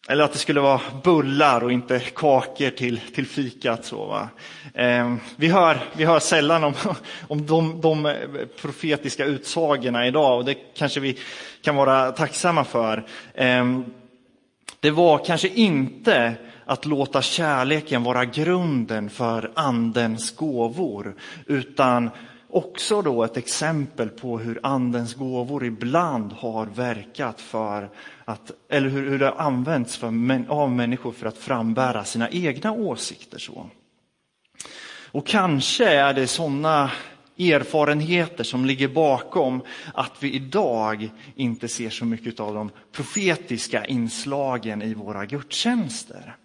eller 0.08 0.24
att 0.24 0.32
det 0.32 0.38
skulle 0.38 0.60
vara 0.60 0.80
bullar 1.02 1.64
och 1.64 1.72
inte 1.72 2.00
kakor 2.00 2.70
till, 2.70 3.00
till 3.14 3.26
fikat. 3.26 3.84
Så, 3.84 4.06
va? 4.06 4.28
Eh, 4.74 5.14
vi, 5.36 5.48
hör, 5.48 5.78
vi 5.92 6.04
hör 6.04 6.18
sällan 6.18 6.64
om, 6.64 6.74
om 7.28 7.46
de, 7.46 7.80
de 7.80 8.06
eh, 8.06 8.14
profetiska 8.60 9.24
utsagorna 9.24 10.06
idag 10.06 10.38
och 10.38 10.44
det 10.44 10.54
kanske 10.54 11.00
vi 11.00 11.18
kan 11.62 11.76
vara 11.76 12.12
tacksamma 12.12 12.64
för. 12.64 13.04
Eh, 13.34 13.80
det 14.80 14.90
var 14.90 15.24
kanske 15.24 15.48
inte 15.48 16.34
att 16.64 16.86
låta 16.86 17.22
kärleken 17.22 18.02
vara 18.02 18.24
grunden 18.24 19.10
för 19.10 19.50
andens 19.54 20.36
gåvor, 20.36 21.14
utan 21.46 22.10
också 22.50 23.02
då 23.02 23.24
ett 23.24 23.36
exempel 23.36 24.08
på 24.08 24.38
hur 24.38 24.60
andens 24.62 25.14
gåvor 25.14 25.64
ibland 25.64 26.32
har 26.32 26.66
verkat 26.66 27.40
för 27.40 27.88
att, 28.32 28.50
eller 28.68 28.88
hur, 28.88 29.10
hur 29.10 29.18
det 29.18 29.26
har 29.26 29.36
använts 29.36 29.96
för, 29.96 30.06
av 30.48 30.70
människor 30.70 31.12
för 31.12 31.26
att 31.26 31.38
frambära 31.38 32.04
sina 32.04 32.30
egna 32.30 32.72
åsikter. 32.72 33.38
Så. 33.38 33.70
Och 35.12 35.26
kanske 35.26 35.88
är 35.88 36.14
det 36.14 36.26
sådana 36.26 36.90
erfarenheter 37.38 38.44
som 38.44 38.64
ligger 38.64 38.88
bakom 38.88 39.62
att 39.94 40.12
vi 40.20 40.32
idag 40.32 41.10
inte 41.34 41.68
ser 41.68 41.90
så 41.90 42.04
mycket 42.04 42.40
av 42.40 42.54
de 42.54 42.70
profetiska 42.92 43.84
inslagen 43.84 44.82
i 44.82 44.94
våra 44.94 45.26
gudstjänster. 45.26 46.36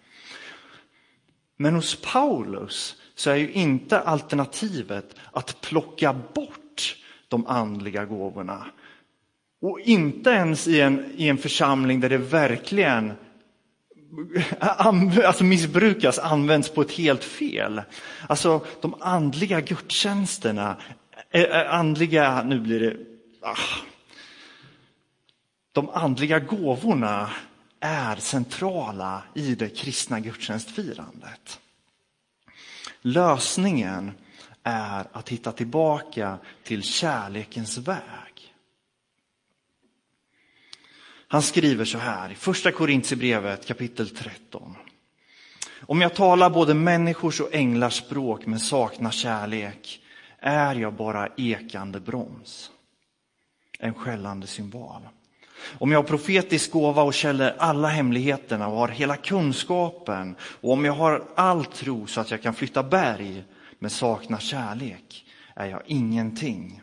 Men 1.56 1.74
hos 1.74 2.00
Paulus 2.12 2.96
så 3.14 3.30
är 3.30 3.36
ju 3.36 3.52
inte 3.52 4.00
alternativet 4.00 5.14
att 5.32 5.60
plocka 5.60 6.12
bort 6.34 6.96
de 7.28 7.46
andliga 7.46 8.04
gåvorna. 8.04 8.66
Och 9.60 9.80
inte 9.80 10.30
ens 10.30 10.68
i 10.68 10.80
en, 10.80 11.12
i 11.16 11.28
en 11.28 11.38
församling 11.38 12.00
där 12.00 12.08
det 12.08 12.18
verkligen 12.18 13.12
alltså 15.24 15.44
missbrukas, 15.44 16.18
används 16.18 16.68
på 16.68 16.82
ett 16.82 16.92
helt 16.92 17.24
fel. 17.24 17.82
Alltså 18.28 18.66
de 18.80 18.94
andliga 19.00 19.60
gudstjänsterna, 19.60 20.76
eh, 21.30 21.42
eh, 21.42 21.74
andliga, 21.74 22.42
nu 22.42 22.60
blir 22.60 22.80
det, 22.80 22.96
ah, 23.42 23.56
de 25.72 25.88
andliga 25.88 26.38
gåvorna 26.38 27.30
är 27.80 28.16
centrala 28.16 29.22
i 29.34 29.54
det 29.54 29.68
kristna 29.68 30.20
gudstjänstfirandet. 30.20 31.60
Lösningen 33.02 34.12
är 34.62 35.06
att 35.12 35.28
hitta 35.28 35.52
tillbaka 35.52 36.38
till 36.64 36.82
kärlekens 36.82 37.78
väg. 37.78 38.27
Han 41.30 41.42
skriver 41.42 41.84
så 41.84 41.98
här 41.98 42.30
i 42.32 42.34
första 42.34 42.72
Korintierbrevet 42.72 43.66
kapitel 43.66 44.08
13. 44.08 44.76
Om 45.80 46.00
jag 46.00 46.14
talar 46.14 46.50
både 46.50 46.74
människors 46.74 47.40
och 47.40 47.54
änglars 47.54 47.94
språk 47.94 48.46
men 48.46 48.60
saknar 48.60 49.10
kärlek 49.10 50.00
är 50.38 50.74
jag 50.74 50.94
bara 50.94 51.28
ekande 51.36 52.00
broms, 52.00 52.70
en 53.78 53.94
skällande 53.94 54.46
symbol. 54.46 55.08
Om 55.78 55.92
jag 55.92 55.98
har 55.98 56.08
profetisk 56.08 56.70
gåva 56.72 57.02
och 57.02 57.14
känner 57.14 57.54
alla 57.58 57.88
hemligheterna 57.88 58.68
och 58.68 58.76
har 58.76 58.88
hela 58.88 59.16
kunskapen 59.16 60.36
och 60.40 60.72
om 60.72 60.84
jag 60.84 60.92
har 60.92 61.24
all 61.34 61.64
tro 61.64 62.06
så 62.06 62.20
att 62.20 62.30
jag 62.30 62.42
kan 62.42 62.54
flytta 62.54 62.82
berg 62.82 63.44
men 63.78 63.90
saknar 63.90 64.38
kärlek 64.38 65.26
är 65.54 65.66
jag 65.66 65.82
ingenting. 65.86 66.82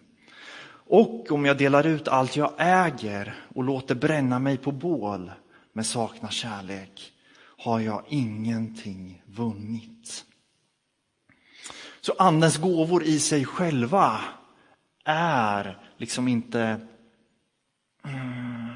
Och 0.88 1.32
om 1.32 1.46
jag 1.46 1.58
delar 1.58 1.86
ut 1.86 2.08
allt 2.08 2.36
jag 2.36 2.54
äger 2.58 3.36
och 3.56 3.64
låter 3.64 3.96
bränna 3.96 4.40
mig 4.40 4.58
på 4.58 4.72
bål 4.72 5.32
men 5.74 5.84
saknar 5.84 6.30
kärlek 6.30 7.12
har 7.58 7.80
jag 7.80 8.04
ingenting 8.08 9.22
vunnit. 9.26 10.26
Så 12.02 12.14
andens 12.18 12.58
gåvor 12.58 13.04
i 13.04 13.20
sig 13.20 13.46
själva 13.46 14.22
är 15.06 15.80
liksom 15.98 16.28
inte 16.28 16.88
mm, 18.06 18.76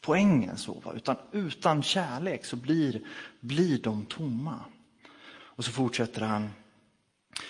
poängen, 0.00 0.56
så, 0.58 0.80
va? 0.80 0.92
utan 0.96 1.16
utan 1.32 1.82
kärlek 1.82 2.44
så 2.44 2.56
blir, 2.56 3.00
blir 3.40 3.82
de 3.82 4.06
tomma. 4.06 4.60
Och 5.30 5.64
så 5.64 5.70
fortsätter 5.70 6.20
han. 6.20 6.50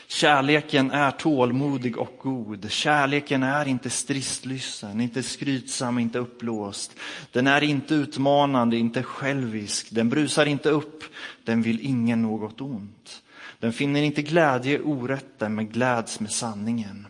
Kärleken 0.07 0.91
är 0.91 1.11
tålmodig 1.11 1.99
och 1.99 2.19
god. 2.23 2.71
Kärleken 2.71 3.43
är 3.43 3.69
inte 3.69 3.91
stridlysten, 3.91 5.00
inte 5.00 5.23
skrytsam, 5.23 5.99
inte 5.99 6.19
uppblåst. 6.19 6.97
Den 7.33 7.47
är 7.47 7.62
inte 7.62 7.95
utmanande, 7.95 8.76
inte 8.76 9.03
självisk. 9.03 9.87
Den 9.91 10.09
brusar 10.09 10.47
inte 10.47 10.71
upp, 10.71 11.05
den 11.45 11.62
vill 11.62 11.81
ingen 11.81 12.23
något 12.23 12.61
ont. 12.61 13.23
Den 13.59 13.73
finner 13.73 14.03
inte 14.03 14.23
glädje 14.23 14.79
i 14.79 14.83
orätten, 14.83 15.55
men 15.55 15.69
gläds 15.69 16.21
med 16.21 16.33
sanningen. 16.33 17.07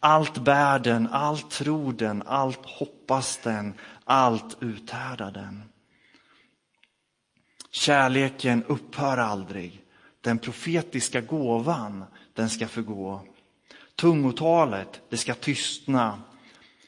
Allt 0.00 0.38
bär 0.38 0.78
den, 0.78 1.08
allt 1.08 1.50
tror 1.50 1.92
den, 1.92 2.22
allt 2.26 2.66
hoppas 2.66 3.36
den, 3.42 3.74
allt 4.04 4.56
uthärdar 4.60 5.30
den. 5.30 5.62
Kärleken 7.70 8.64
upphör 8.64 9.16
aldrig. 9.16 9.79
Den 10.20 10.38
profetiska 10.38 11.20
gåvan, 11.20 12.04
den 12.34 12.50
ska 12.50 12.68
förgå. 12.68 13.20
Tungotalet, 13.96 15.00
det 15.08 15.16
ska 15.16 15.34
tystna. 15.34 16.22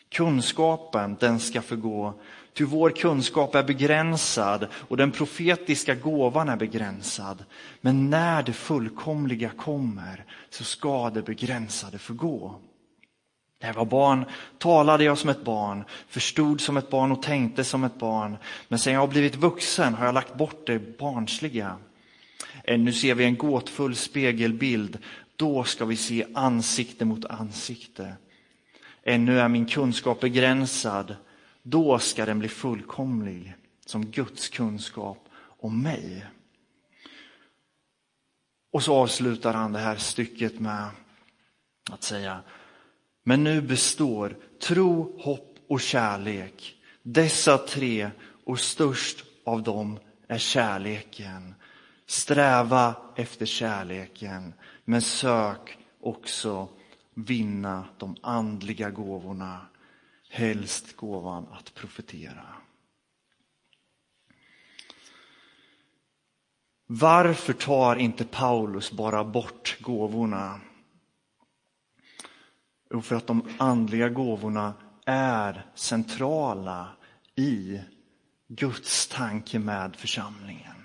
Kunskapen, 0.09 1.17
den 1.21 1.41
ska 1.41 1.63
förgå. 1.63 2.15
Ty 2.55 2.65
vår 2.65 2.91
kunskap 2.91 3.55
är 3.55 3.63
begränsad 3.63 4.67
och 4.75 4.97
den 4.97 5.11
profetiska 5.11 5.95
gåvan 5.95 6.49
är 6.49 6.57
begränsad. 6.57 7.45
Men 7.81 8.11
när 8.11 8.43
det 8.43 8.53
fullkomliga 8.53 9.51
kommer 9.51 10.25
så 10.51 10.65
ska 10.65 11.11
det 11.11 11.23
begränsade 11.23 11.99
förgå. 11.99 12.55
När 13.61 13.69
jag 13.69 13.75
var 13.75 13.85
barn 13.85 14.25
talade 14.59 15.05
jag 15.05 15.19
som 15.19 15.31
ett 15.31 15.45
barn, 15.45 15.85
förstod 16.09 16.61
som 16.61 16.77
ett 16.77 16.91
barn 16.91 17.13
och 17.13 17.23
tänkte 17.23 17.65
som 17.65 17.85
ett 17.85 17.99
barn. 17.99 18.37
Men 18.69 18.79
sen 18.79 18.93
jag 18.93 19.01
har 19.01 19.07
blivit 19.07 19.37
vuxen 19.37 19.95
har 19.95 20.07
jag 20.07 20.15
lagt 20.15 20.35
bort 20.35 20.67
det 20.67 20.99
barnsliga. 20.99 21.77
Ännu 22.65 22.93
ser 22.93 23.15
vi 23.15 23.25
en 23.25 23.37
gåtfull 23.37 23.97
spegelbild. 23.97 24.99
Då 25.37 25.65
ska 25.65 25.85
vi 25.85 25.97
se 25.97 26.27
ansikte 26.35 27.05
mot 27.05 27.25
ansikte. 27.25 28.15
Ännu 29.03 29.41
är 29.41 29.49
min 29.49 29.67
kunskap 29.67 30.21
begränsad. 30.21 31.17
Då 31.63 31.99
ska 31.99 32.27
den 32.27 32.39
bli 32.39 32.49
fullkomlig 32.49 33.55
som 33.87 34.07
Guds 34.07 34.49
kunskap 34.49 35.29
om 35.39 35.83
mig. 35.83 36.27
Och 38.73 38.83
så 38.83 38.95
avslutar 38.95 39.55
han 39.55 39.73
det 39.73 39.79
här 39.79 39.97
stycket 39.97 40.61
med 40.61 40.89
att 41.91 42.03
säga 42.03 42.43
men 43.23 43.45
nu 43.45 43.61
består 43.61 44.37
tro, 44.61 45.21
hopp 45.21 45.59
och 45.69 45.81
kärlek. 45.81 46.75
Dessa 47.03 47.59
tre 47.59 48.11
och 48.45 48.61
störst 48.61 49.25
av 49.45 49.63
dem 49.63 49.99
är 50.29 50.39
kärleken. 50.39 51.55
Sträva 52.07 52.95
efter 53.17 53.47
kärleken, 53.47 54.55
men 54.85 55.03
sök 55.03 55.79
också 56.01 56.69
vinna 57.15 57.85
de 57.99 58.17
andliga 58.23 58.91
gåvorna, 58.91 59.67
helst 60.31 60.97
gåvan 60.97 61.47
att 61.53 61.75
profetera. 61.75 62.47
Varför 66.87 67.53
tar 67.53 67.97
inte 67.97 68.25
Paulus 68.25 68.93
bara 68.93 69.25
bort 69.25 69.79
gåvorna? 69.81 70.61
Jo, 72.91 73.03
för 73.03 73.17
att 73.17 73.27
de 73.27 73.49
andliga 73.59 74.09
gåvorna 74.09 74.75
är 75.07 75.67
centrala 75.75 76.89
i 77.35 77.81
Guds 78.49 79.09
tanke 79.09 79.59
med 79.59 79.97
församlingen. 79.97 80.82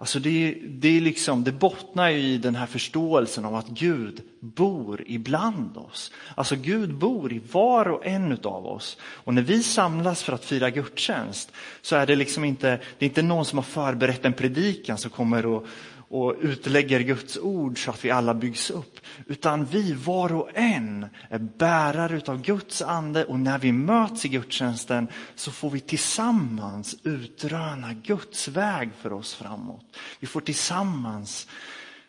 Alltså 0.00 0.18
det, 0.18 0.58
det, 0.68 0.96
är 0.96 1.00
liksom, 1.00 1.44
det 1.44 1.52
bottnar 1.52 2.10
i 2.10 2.38
den 2.38 2.54
här 2.54 2.66
förståelsen 2.66 3.44
av 3.44 3.54
att 3.54 3.68
Gud 3.68 4.22
bor 4.40 5.04
ibland 5.06 5.76
oss. 5.76 6.12
Alltså 6.34 6.56
Gud 6.56 6.94
bor 6.94 7.32
i 7.32 7.40
var 7.52 7.88
och 7.88 8.06
en 8.06 8.38
av 8.44 8.66
oss. 8.66 8.96
Och 9.00 9.34
när 9.34 9.42
vi 9.42 9.62
samlas 9.62 10.22
för 10.22 10.32
att 10.32 10.44
fira 10.44 10.70
gudstjänst 10.70 11.52
så 11.82 11.96
är 11.96 12.06
det 12.06 12.16
liksom 12.16 12.44
inte, 12.44 12.80
det 12.98 13.04
är 13.04 13.08
inte 13.08 13.22
någon 13.22 13.44
som 13.44 13.58
har 13.58 13.64
förberett 13.64 14.24
en 14.24 14.32
predikan 14.32 14.98
som 14.98 15.10
kommer 15.10 15.46
och, 15.46 15.66
och 16.08 16.34
utlägger 16.40 17.00
Guds 17.00 17.38
ord 17.38 17.84
så 17.84 17.90
att 17.90 18.04
vi 18.04 18.10
alla 18.10 18.34
byggs 18.34 18.70
upp. 18.70 19.00
Utan 19.26 19.64
vi 19.64 19.92
var 19.92 20.32
och 20.32 20.50
en 20.54 21.06
är 21.28 21.38
bärare 21.38 22.20
av 22.26 22.42
Guds 22.42 22.82
ande 22.82 23.24
och 23.24 23.40
när 23.40 23.58
vi 23.58 23.72
möts 23.72 24.24
i 24.24 24.28
gudstjänsten 24.28 25.08
så 25.34 25.50
får 25.50 25.70
vi 25.70 25.80
tillsammans 25.80 26.96
utröna 27.02 27.92
Guds 27.92 28.48
väg 28.48 28.90
för 29.00 29.12
oss 29.12 29.34
framåt. 29.34 29.96
Vi 30.20 30.26
får 30.26 30.40
tillsammans 30.40 31.48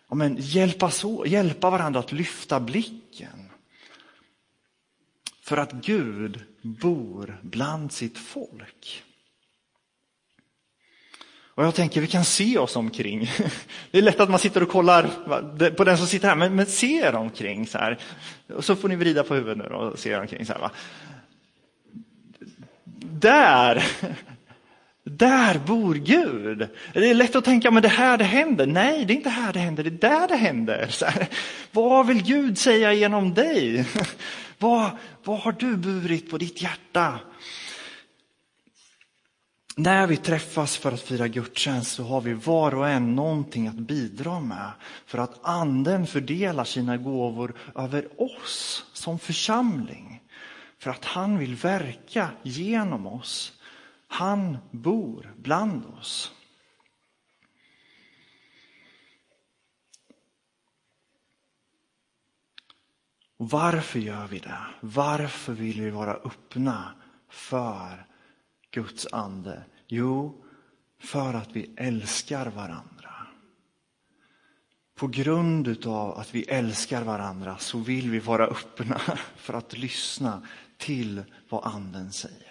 ja, 0.10 0.16
men, 0.16 0.36
hjälpas, 0.40 1.04
hjälpa 1.26 1.70
varandra 1.70 2.00
att 2.00 2.12
lyfta 2.12 2.60
blicken. 2.60 3.50
För 5.42 5.58
att 5.58 5.72
Gud 5.72 6.44
bor 6.62 7.40
bland 7.42 7.92
sitt 7.92 8.18
folk. 8.18 9.04
Och 11.60 11.66
jag 11.66 11.76
tänker, 11.76 12.02
vi 12.02 12.08
kan 12.08 12.26
se 12.26 12.58
oss 12.58 12.76
omkring. 12.76 13.32
Det 13.92 13.98
är 13.98 14.02
lätt 14.02 14.20
att 14.20 14.30
man 14.30 14.40
sitter 14.40 14.64
och 14.64 14.70
kollar 14.70 15.10
på 15.70 15.84
den 15.84 15.98
som 15.98 16.08
sitter 16.08 16.28
här, 16.28 16.36
men, 16.36 16.56
men 16.56 16.66
se 16.66 16.98
er 16.98 17.16
omkring. 17.16 17.68
Så 17.68 17.78
här. 17.78 17.98
Och 18.56 18.66
så 18.66 18.76
får 18.76 18.90
ni 18.90 18.96
vrida 18.96 19.24
på 19.24 19.36
huvudet 19.36 19.58
nu 19.58 19.76
och 19.76 20.00
se 20.00 20.10
er 20.10 20.20
omkring. 20.20 20.46
Så 20.46 20.54
här, 20.54 20.60
va? 20.60 20.72
Där, 23.20 23.84
där 25.04 25.60
bor 25.60 25.96
Gud. 25.96 26.68
Det 26.94 27.10
är 27.10 27.14
lätt 27.14 27.36
att 27.36 27.46
tänka, 27.46 27.72
men 27.72 27.84
det 27.84 27.90
här 27.90 28.18
det 28.18 28.24
händer. 28.24 28.66
Nej, 28.66 29.06
det 29.06 29.14
är 29.14 29.16
inte 29.16 29.30
här 29.30 29.54
det 29.54 29.60
händer, 29.60 29.84
det 29.84 29.90
är 29.90 30.10
där 30.10 30.28
det 30.28 30.36
händer. 30.36 30.88
Så 30.90 31.06
här. 31.06 31.28
Vad 31.72 32.08
vill 32.08 32.24
Gud 32.24 32.58
säga 32.58 32.94
genom 32.94 33.34
dig? 33.34 33.86
Vad, 34.58 34.90
vad 35.24 35.40
har 35.40 35.52
du 35.52 35.78
burit 35.78 36.32
på 36.32 36.38
ditt 36.38 36.62
hjärta? 36.62 37.20
När 39.80 40.08
vi 40.08 40.18
träffas 40.18 40.78
för 40.78 40.92
att 40.92 41.02
fira 41.02 41.28
gudstjänst 41.28 41.92
så 41.92 42.04
har 42.04 42.22
vi 42.22 42.34
var 42.34 42.76
och 42.76 42.90
en 42.90 43.16
någonting 43.16 43.68
att 43.68 43.76
bidra 43.76 44.40
med 44.40 44.72
för 45.06 45.18
att 45.18 45.40
anden 45.42 46.08
fördelar 46.08 46.64
sina 46.64 46.98
gåvor 46.98 47.54
över 47.76 48.22
oss 48.22 48.86
som 48.94 49.20
församling. 49.20 50.24
För 50.78 50.92
att 50.92 51.06
han 51.06 51.38
vill 51.38 51.56
verka 51.56 52.30
genom 52.44 53.08
oss. 53.08 53.54
Han 54.08 54.58
bor 54.72 55.34
bland 55.38 55.86
oss. 55.86 56.32
Och 63.38 63.50
varför 63.50 64.00
gör 64.00 64.28
vi 64.28 64.40
det? 64.40 64.60
Varför 64.82 65.54
vill 65.54 65.82
vi 65.82 65.90
vara 65.90 66.14
öppna 66.14 66.92
för 67.30 68.06
Guds 68.72 69.08
ande? 69.12 69.64
Jo, 69.92 70.44
för 71.00 71.34
att 71.34 71.56
vi 71.56 71.74
älskar 71.78 72.46
varandra. 72.46 73.28
På 74.96 75.08
grund 75.08 75.88
av 75.88 76.18
att 76.20 76.36
vi 76.36 76.44
älskar 76.44 77.04
varandra 77.04 77.58
så 77.58 77.80
vill 77.80 78.10
vi 78.10 78.20
vara 78.20 78.46
öppna 78.48 79.00
för 79.36 79.54
att 79.54 79.78
lyssna 79.78 80.48
till 80.78 81.24
vad 81.50 81.66
anden 81.66 82.12
säger. 82.12 82.49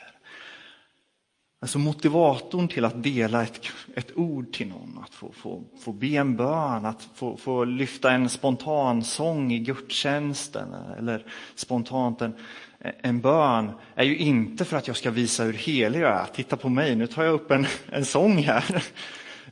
Alltså 1.60 1.78
motivatorn 1.78 2.68
till 2.68 2.84
att 2.84 3.02
dela 3.02 3.42
ett, 3.42 3.60
ett 3.94 4.16
ord 4.16 4.52
till 4.52 4.68
någon, 4.68 4.98
att 5.04 5.14
få, 5.14 5.32
få, 5.32 5.64
få 5.80 5.92
be 5.92 6.06
en 6.06 6.36
bön, 6.36 6.84
att 6.84 7.08
få, 7.14 7.36
få 7.36 7.64
lyfta 7.64 8.12
en 8.12 8.28
spontan 8.28 9.04
sång 9.04 9.52
i 9.52 9.58
gudstjänsten 9.58 10.74
eller 10.98 11.26
spontant 11.54 12.22
en, 12.22 12.34
en 12.78 13.20
bön 13.20 13.70
är 13.94 14.04
ju 14.04 14.16
inte 14.16 14.64
för 14.64 14.76
att 14.76 14.86
jag 14.86 14.96
ska 14.96 15.10
visa 15.10 15.44
hur 15.44 15.52
helig 15.52 16.00
jag 16.00 16.20
är. 16.20 16.26
Titta 16.26 16.56
på 16.56 16.68
mig, 16.68 16.96
nu 16.96 17.06
tar 17.06 17.24
jag 17.24 17.34
upp 17.34 17.50
en, 17.50 17.66
en 17.92 18.04
sång 18.04 18.38
här. 18.38 18.84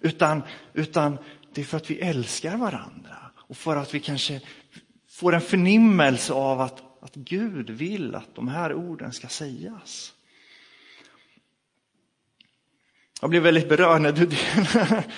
Utan, 0.01 0.43
utan 0.73 1.19
det 1.55 1.61
är 1.61 1.65
för 1.65 1.77
att 1.77 1.91
vi 1.91 2.01
älskar 2.01 2.57
varandra 2.57 3.17
och 3.35 3.57
för 3.57 3.77
att 3.77 3.95
vi 3.95 4.01
kanske 4.01 4.41
får 5.09 5.35
en 5.35 5.41
förnimmelse 5.41 6.33
av 6.33 6.61
att, 6.61 6.83
att 7.01 7.15
Gud 7.15 7.71
vill 7.71 8.15
att 8.15 8.35
de 8.35 8.49
här 8.49 8.75
orden 8.75 9.13
ska 9.13 9.29
sägas. 9.29 10.13
Jag 13.21 13.31
blev 13.31 13.43
väldigt 13.43 13.69
berörd 13.69 14.01
när 14.03 14.13
du 14.13 14.31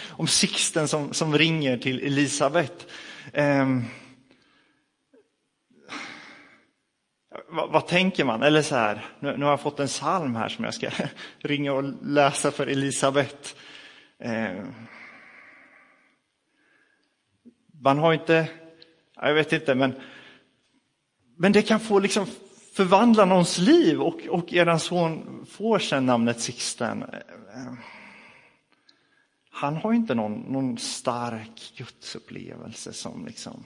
om 0.11 0.27
Sixten 0.27 0.89
som, 0.89 1.13
som 1.13 1.39
ringer 1.39 1.79
till 1.79 2.07
Elisabet. 2.07 2.87
Um, 3.35 3.43
ehm, 3.43 3.85
vad, 7.49 7.71
vad, 7.71 7.87
tänker 7.87 8.25
man? 8.25 8.43
Eller 8.43 8.63
så 8.63 8.75
här, 8.75 9.07
nu, 9.21 9.37
nu, 9.37 9.45
har 9.45 9.53
jag 9.53 9.61
fått 9.61 9.81
en 9.81 9.87
psalm 9.87 10.37
här 10.37 10.49
som 10.49 10.65
jag 10.65 10.75
ska 10.75 10.91
ringa 11.39 11.73
och 11.73 11.85
läsa 12.03 12.51
för 12.51 12.67
Elisabet. 12.67 13.57
Eh, 14.19 14.65
man 17.83 17.99
har 17.99 18.13
inte, 18.13 18.49
jag 19.15 19.35
vet 19.35 19.53
inte, 19.53 19.75
men, 19.75 19.95
men 21.37 21.53
det 21.53 21.63
kan 21.63 21.81
få 21.81 21.99
liksom 21.99 22.27
förvandla 22.75 23.25
någons 23.25 23.59
liv 23.59 24.03
och, 24.03 24.27
och 24.29 24.53
er 24.53 24.79
son 24.79 25.47
får 25.51 25.79
sen 25.79 26.07
namnet 26.07 26.41
Sixten. 26.41 27.05
Eh, 27.59 27.73
han 29.51 29.77
har 29.77 29.93
inte 29.93 30.15
någon, 30.15 30.41
någon 30.41 30.79
stark 30.79 31.73
gudsupplevelse 31.77 32.93
som 32.93 33.27
liksom 33.27 33.65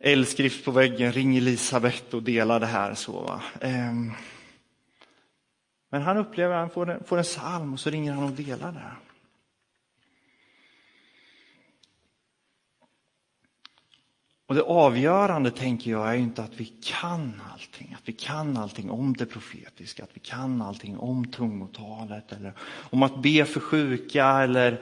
eldskrift 0.00 0.64
på 0.64 0.70
väggen, 0.70 1.12
ring 1.12 1.36
Elisabet 1.36 2.14
och 2.14 2.22
dela 2.22 2.58
det 2.58 2.66
här. 2.66 2.94
Så. 2.94 3.40
Eh, 3.60 3.94
men 5.90 6.02
han 6.02 6.16
upplever, 6.16 6.54
han 6.54 6.70
får 6.70 6.90
en, 6.90 7.04
får 7.04 7.18
en 7.18 7.24
psalm 7.24 7.72
och 7.72 7.80
så 7.80 7.90
ringer 7.90 8.12
han 8.12 8.24
och 8.24 8.30
delar 8.30 8.72
det. 8.72 9.09
Och 14.50 14.56
det 14.56 14.62
avgörande 14.62 15.50
tänker 15.50 15.90
jag 15.90 16.08
är 16.08 16.14
inte 16.14 16.42
att 16.42 16.52
vi 16.56 16.72
kan 16.82 17.42
allting, 17.52 17.96
att 17.98 18.08
vi 18.08 18.12
kan 18.12 18.56
allting 18.56 18.90
om 18.90 19.12
det 19.12 19.26
profetiska, 19.26 20.02
att 20.02 20.10
vi 20.14 20.20
kan 20.20 20.62
allting 20.62 20.98
om 20.98 21.24
tungotalet 21.24 22.32
eller 22.32 22.52
om 22.90 23.02
att 23.02 23.22
be 23.22 23.44
för 23.44 23.60
sjuka 23.60 24.26
eller 24.26 24.80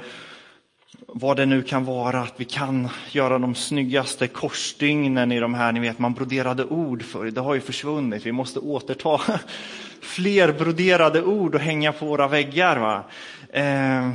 vad 1.07 1.37
det 1.37 1.46
nu 1.46 1.62
kan 1.62 1.85
vara, 1.85 2.20
att 2.20 2.35
vi 2.37 2.44
kan 2.44 2.88
göra 3.11 3.38
de 3.38 3.54
snyggaste 3.54 4.28
korsstygnen 4.28 5.33
i 5.33 5.40
de 5.40 5.54
här, 5.54 5.72
ni 5.72 5.81
vet 5.81 5.98
man 5.98 6.14
broderade 6.14 6.64
ord 6.64 7.02
för 7.02 7.31
det 7.31 7.40
har 7.40 7.54
ju 7.54 7.61
försvunnit. 7.61 8.26
Vi 8.26 8.33
måste 8.33 8.59
återta 8.59 9.20
fler 10.00 10.52
broderade 10.52 11.22
ord 11.22 11.54
och 11.54 11.61
hänga 11.61 11.92
på 11.92 12.07
våra 12.07 12.28
väggar. 12.28 12.76
Va? 12.76 13.04
Eh, 13.52 14.12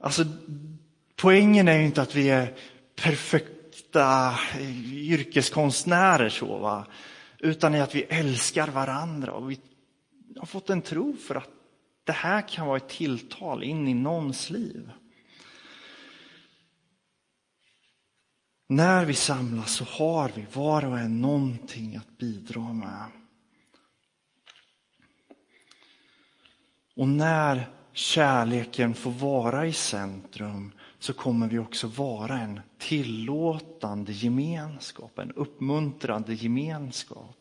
alltså, 0.00 0.24
poängen 1.16 1.68
är 1.68 1.78
ju 1.78 1.84
inte 1.84 2.02
att 2.02 2.14
vi 2.14 2.30
är 2.30 2.52
perfekta 3.02 3.53
yrkeskonstnärer 4.90 6.28
så, 6.28 6.58
va? 6.58 6.86
utan 7.38 7.74
att 7.74 7.94
vi 7.94 8.02
älskar 8.02 8.68
varandra 8.68 9.32
och 9.32 9.50
vi 9.50 9.60
har 10.36 10.46
fått 10.46 10.70
en 10.70 10.82
tro 10.82 11.16
för 11.16 11.34
att 11.34 11.50
det 12.04 12.12
här 12.12 12.48
kan 12.48 12.66
vara 12.66 12.76
ett 12.76 12.88
tilltal 12.88 13.62
in 13.62 13.88
i 13.88 13.94
någons 13.94 14.50
liv. 14.50 14.90
När 18.66 19.04
vi 19.04 19.14
samlas 19.14 19.72
så 19.76 19.84
har 19.84 20.30
vi 20.34 20.46
var 20.52 20.84
och 20.84 20.98
en 20.98 21.20
någonting 21.20 21.96
att 21.96 22.18
bidra 22.18 22.72
med. 22.72 23.06
Och 26.96 27.08
när 27.08 27.70
kärleken 27.92 28.94
får 28.94 29.10
vara 29.10 29.66
i 29.66 29.72
centrum 29.72 30.72
så 31.04 31.12
kommer 31.12 31.48
vi 31.48 31.58
också 31.58 31.86
vara 31.86 32.38
en 32.38 32.60
tillåtande 32.78 34.12
gemenskap, 34.12 35.18
en 35.18 35.32
uppmuntrande 35.32 36.34
gemenskap. 36.34 37.36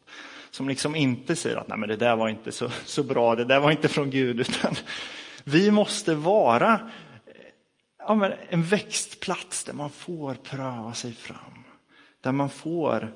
Som 0.51 0.69
liksom 0.69 0.95
inte 0.95 1.35
säger 1.35 1.57
att 1.57 1.67
Nej, 1.67 1.77
men 1.77 1.89
det 1.89 1.95
där 1.95 2.15
var 2.15 2.29
inte 2.29 2.51
så, 2.51 2.69
så 2.85 3.03
bra, 3.03 3.35
det 3.35 3.45
där 3.45 3.59
var 3.59 3.71
inte 3.71 3.87
från 3.87 4.09
Gud. 4.09 4.39
Utan 4.39 4.75
vi 5.43 5.71
måste 5.71 6.15
vara 6.15 6.73
eh, 6.73 7.33
ja, 7.99 8.31
en 8.49 8.63
växtplats 8.63 9.63
där 9.63 9.73
man 9.73 9.89
får 9.89 10.33
pröva 10.33 10.93
sig 10.93 11.13
fram. 11.13 11.63
Där 12.21 12.31
man 12.31 12.49
får 12.49 13.13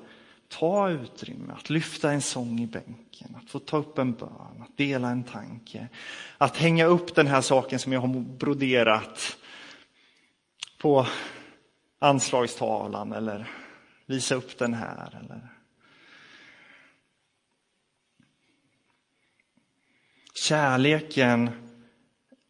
ta 0.48 0.90
utrymme, 0.90 1.52
att 1.52 1.70
lyfta 1.70 2.12
en 2.12 2.22
sång 2.22 2.60
i 2.60 2.66
bänken, 2.66 3.36
att 3.42 3.50
få 3.50 3.58
ta 3.58 3.76
upp 3.76 3.98
en 3.98 4.12
bön, 4.12 4.62
att 4.62 4.76
dela 4.76 5.08
en 5.08 5.24
tanke. 5.24 5.88
Att 6.38 6.56
hänga 6.56 6.86
upp 6.86 7.14
den 7.14 7.26
här 7.26 7.40
saken 7.40 7.78
som 7.78 7.92
jag 7.92 8.00
har 8.00 8.20
broderat 8.38 9.36
på 10.78 11.06
anslagstavlan 11.98 13.12
eller 13.12 13.50
visa 14.06 14.34
upp 14.34 14.58
den 14.58 14.74
här. 14.74 15.18
Eller... 15.24 15.48
Kärleken 20.34 21.50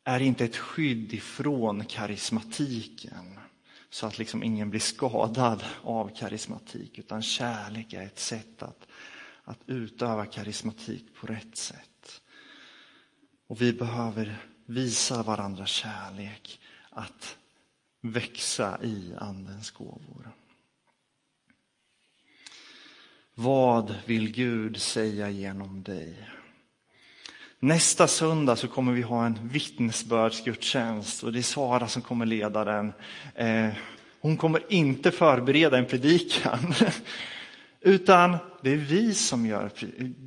är 0.04 0.20
inte 0.20 0.44
ett 0.44 0.56
skydd 0.56 1.12
ifrån 1.12 1.84
karismatiken 1.84 3.38
så 3.90 4.06
att 4.06 4.18
liksom 4.18 4.42
ingen 4.42 4.70
blir 4.70 4.80
skadad 4.80 5.64
av 5.82 6.16
karismatik, 6.16 6.98
utan 6.98 7.22
kärlek 7.22 7.92
är 7.92 8.02
ett 8.02 8.18
sätt 8.18 8.62
att, 8.62 8.86
att 9.44 9.58
utöva 9.66 10.26
karismatik 10.26 11.14
på 11.14 11.26
rätt 11.26 11.56
sätt. 11.56 12.20
Och 13.46 13.62
vi 13.62 13.72
behöver 13.72 14.36
visa 14.66 15.22
varandra 15.22 15.66
kärlek, 15.66 16.60
att 16.90 17.38
växa 18.00 18.78
i 18.82 19.14
Andens 19.18 19.70
gåvor. 19.70 20.30
Vad 23.34 23.94
vill 24.06 24.32
Gud 24.32 24.80
säga 24.80 25.30
genom 25.30 25.82
dig? 25.82 26.28
Nästa 27.60 28.06
söndag 28.06 28.56
så 28.56 28.68
kommer 28.68 28.92
vi 28.92 29.02
ha 29.02 29.26
en 29.26 29.48
vittnesbördsgudstjänst 29.48 31.22
och 31.22 31.32
det 31.32 31.38
är 31.38 31.42
Sara 31.42 31.88
som 31.88 32.02
kommer 32.02 32.26
leda 32.26 32.64
den. 32.64 32.92
Eh, 33.34 33.68
hon 34.20 34.36
kommer 34.36 34.72
inte 34.72 35.10
förbereda 35.10 35.78
en 35.78 35.86
predikan. 35.86 36.74
Utan 37.80 38.36
det 38.62 38.70
är 38.70 38.76
vi 38.76 39.14
som 39.14 39.46
gör 39.46 39.70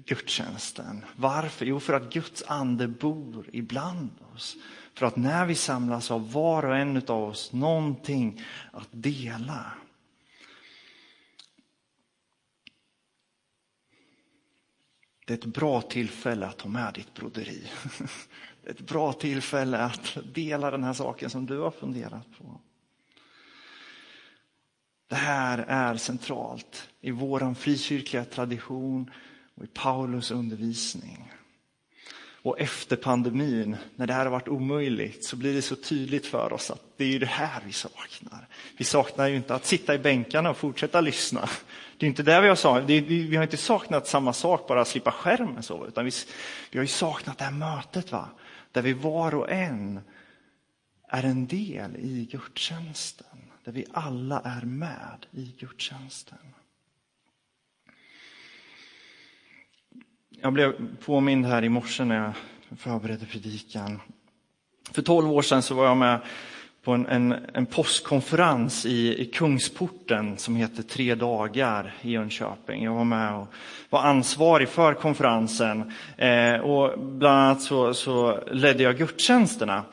gudstjänsten. 0.06 1.06
Varför? 1.16 1.66
Jo, 1.66 1.80
för 1.80 1.94
att 1.94 2.14
Guds 2.14 2.44
ande 2.48 2.88
bor 2.88 3.50
ibland 3.54 4.10
oss. 4.36 4.56
För 4.94 5.06
att 5.06 5.16
när 5.16 5.46
vi 5.46 5.56
samlas 5.56 6.10
har 6.10 6.20
var 6.20 6.66
och 6.66 6.78
en 6.78 6.98
av 6.98 7.24
oss 7.24 7.54
någonting 7.54 8.42
att 8.72 8.90
dela. 8.92 9.74
Det 15.26 15.34
är 15.34 15.38
ett 15.38 15.46
bra 15.46 15.82
tillfälle 15.82 16.46
att 16.46 16.58
ta 16.58 16.70
med 16.70 16.94
ditt 16.94 17.14
broderi. 17.14 17.68
Det 18.62 18.70
är 18.70 18.72
ett 18.72 18.82
bra 18.82 19.14
tillfälle 19.14 19.78
att 19.78 20.18
dela 20.34 20.72
den 20.72 20.84
här 20.84 20.94
saken 20.94 21.30
som 21.30 21.46
du 21.46 21.58
har 21.58 21.72
funderat 21.72 22.28
på. 22.38 22.62
Det 25.08 25.16
här 25.16 25.58
är 25.58 25.98
centralt 25.98 26.90
i 27.02 27.12
vår 27.12 27.54
frikyrkliga 27.54 28.26
tradition 28.26 29.12
och 29.56 29.64
i 29.64 29.68
Paulus 29.68 30.32
undervisning. 30.32 31.32
Och 32.44 32.60
efter 32.60 32.96
pandemin, 32.96 33.78
när 33.96 34.08
det 34.08 34.14
här 34.14 34.26
har 34.26 34.32
varit 34.32 34.48
omöjligt, 34.48 35.26
så 35.26 35.36
blir 35.36 35.54
det 35.54 35.62
så 35.62 35.76
tydligt 35.76 36.26
för 36.26 36.54
oss 36.54 36.72
att 36.72 36.84
det 36.98 37.16
är 37.16 37.20
det 37.20 37.26
här 37.26 37.62
vi 37.66 37.72
saknar. 37.72 38.48
Vi 38.78 38.84
saknar 38.84 39.28
ju 39.28 39.36
inte 39.36 39.56
att 39.56 39.66
sitta 39.66 39.96
i 39.96 40.00
bänkarna 40.00 40.50
och 40.50 40.58
fortsätta 40.58 41.02
lyssna. 41.02 41.50
Det 41.98 42.06
är 42.06 42.08
inte 42.08 42.24
det 42.24 42.42
vi 42.42 42.48
har 42.48 42.56
saknat. 42.56 42.90
Vi 42.90 43.36
har 43.36 43.44
inte 43.44 43.58
saknat 43.58 44.08
samma 44.08 44.34
sak, 44.34 44.68
bara 44.68 44.82
att 44.82 44.88
slippa 44.88 45.12
skärmen, 45.12 45.64
så, 45.64 45.88
utan 45.88 46.06
vi, 46.06 46.12
vi 46.72 46.80
har 46.80 46.84
ju 46.84 46.88
saknat 46.88 47.38
det 47.38 47.44
här 47.44 47.52
mötet, 47.52 48.12
va? 48.12 48.30
där 48.72 48.82
vi 48.82 48.94
var 48.94 49.36
och 49.36 49.52
en 49.52 50.00
är 51.08 51.24
en 51.24 51.48
del 51.48 51.96
i 51.96 52.28
gudstjänsten. 52.32 53.28
Där 53.64 53.72
vi 53.72 53.86
alla 53.94 54.40
är 54.40 54.62
med 54.62 55.26
i 55.32 55.56
gudstjänsten. 55.60 56.38
Jag 60.44 60.54
blev 60.54 60.74
påmind 61.06 61.46
här 61.46 61.64
i 61.64 61.70
morse 61.70 62.04
när 62.04 62.16
jag 62.16 62.34
förberedde 62.80 63.26
predikan. 63.26 64.00
För 64.92 65.02
tolv 65.02 65.32
år 65.32 65.42
sedan 65.42 65.62
så 65.62 65.76
var 65.76 65.86
jag 65.86 65.98
med 65.98 66.20
på 66.84 66.92
en, 66.92 67.06
en, 67.06 67.36
en 67.54 67.66
postkonferens 67.66 68.86
i, 68.86 69.22
i 69.22 69.26
Kungsporten 69.26 70.38
som 70.38 70.56
heter 70.56 70.84
Tre 70.84 71.16
dagar 71.16 71.94
i 72.02 72.12
Jönköping. 72.12 72.84
Jag 72.84 72.94
var 72.94 73.04
med 73.04 73.34
och 73.34 73.48
var 73.90 74.02
ansvarig 74.02 74.70
för 74.70 74.94
konferensen 74.94 75.94
eh, 76.18 76.56
och 76.56 77.00
bland 77.00 77.40
annat 77.40 77.62
så, 77.62 77.94
så 77.94 78.40
ledde 78.52 78.84
jag 78.84 78.98
gudstjänsterna. 78.98 79.84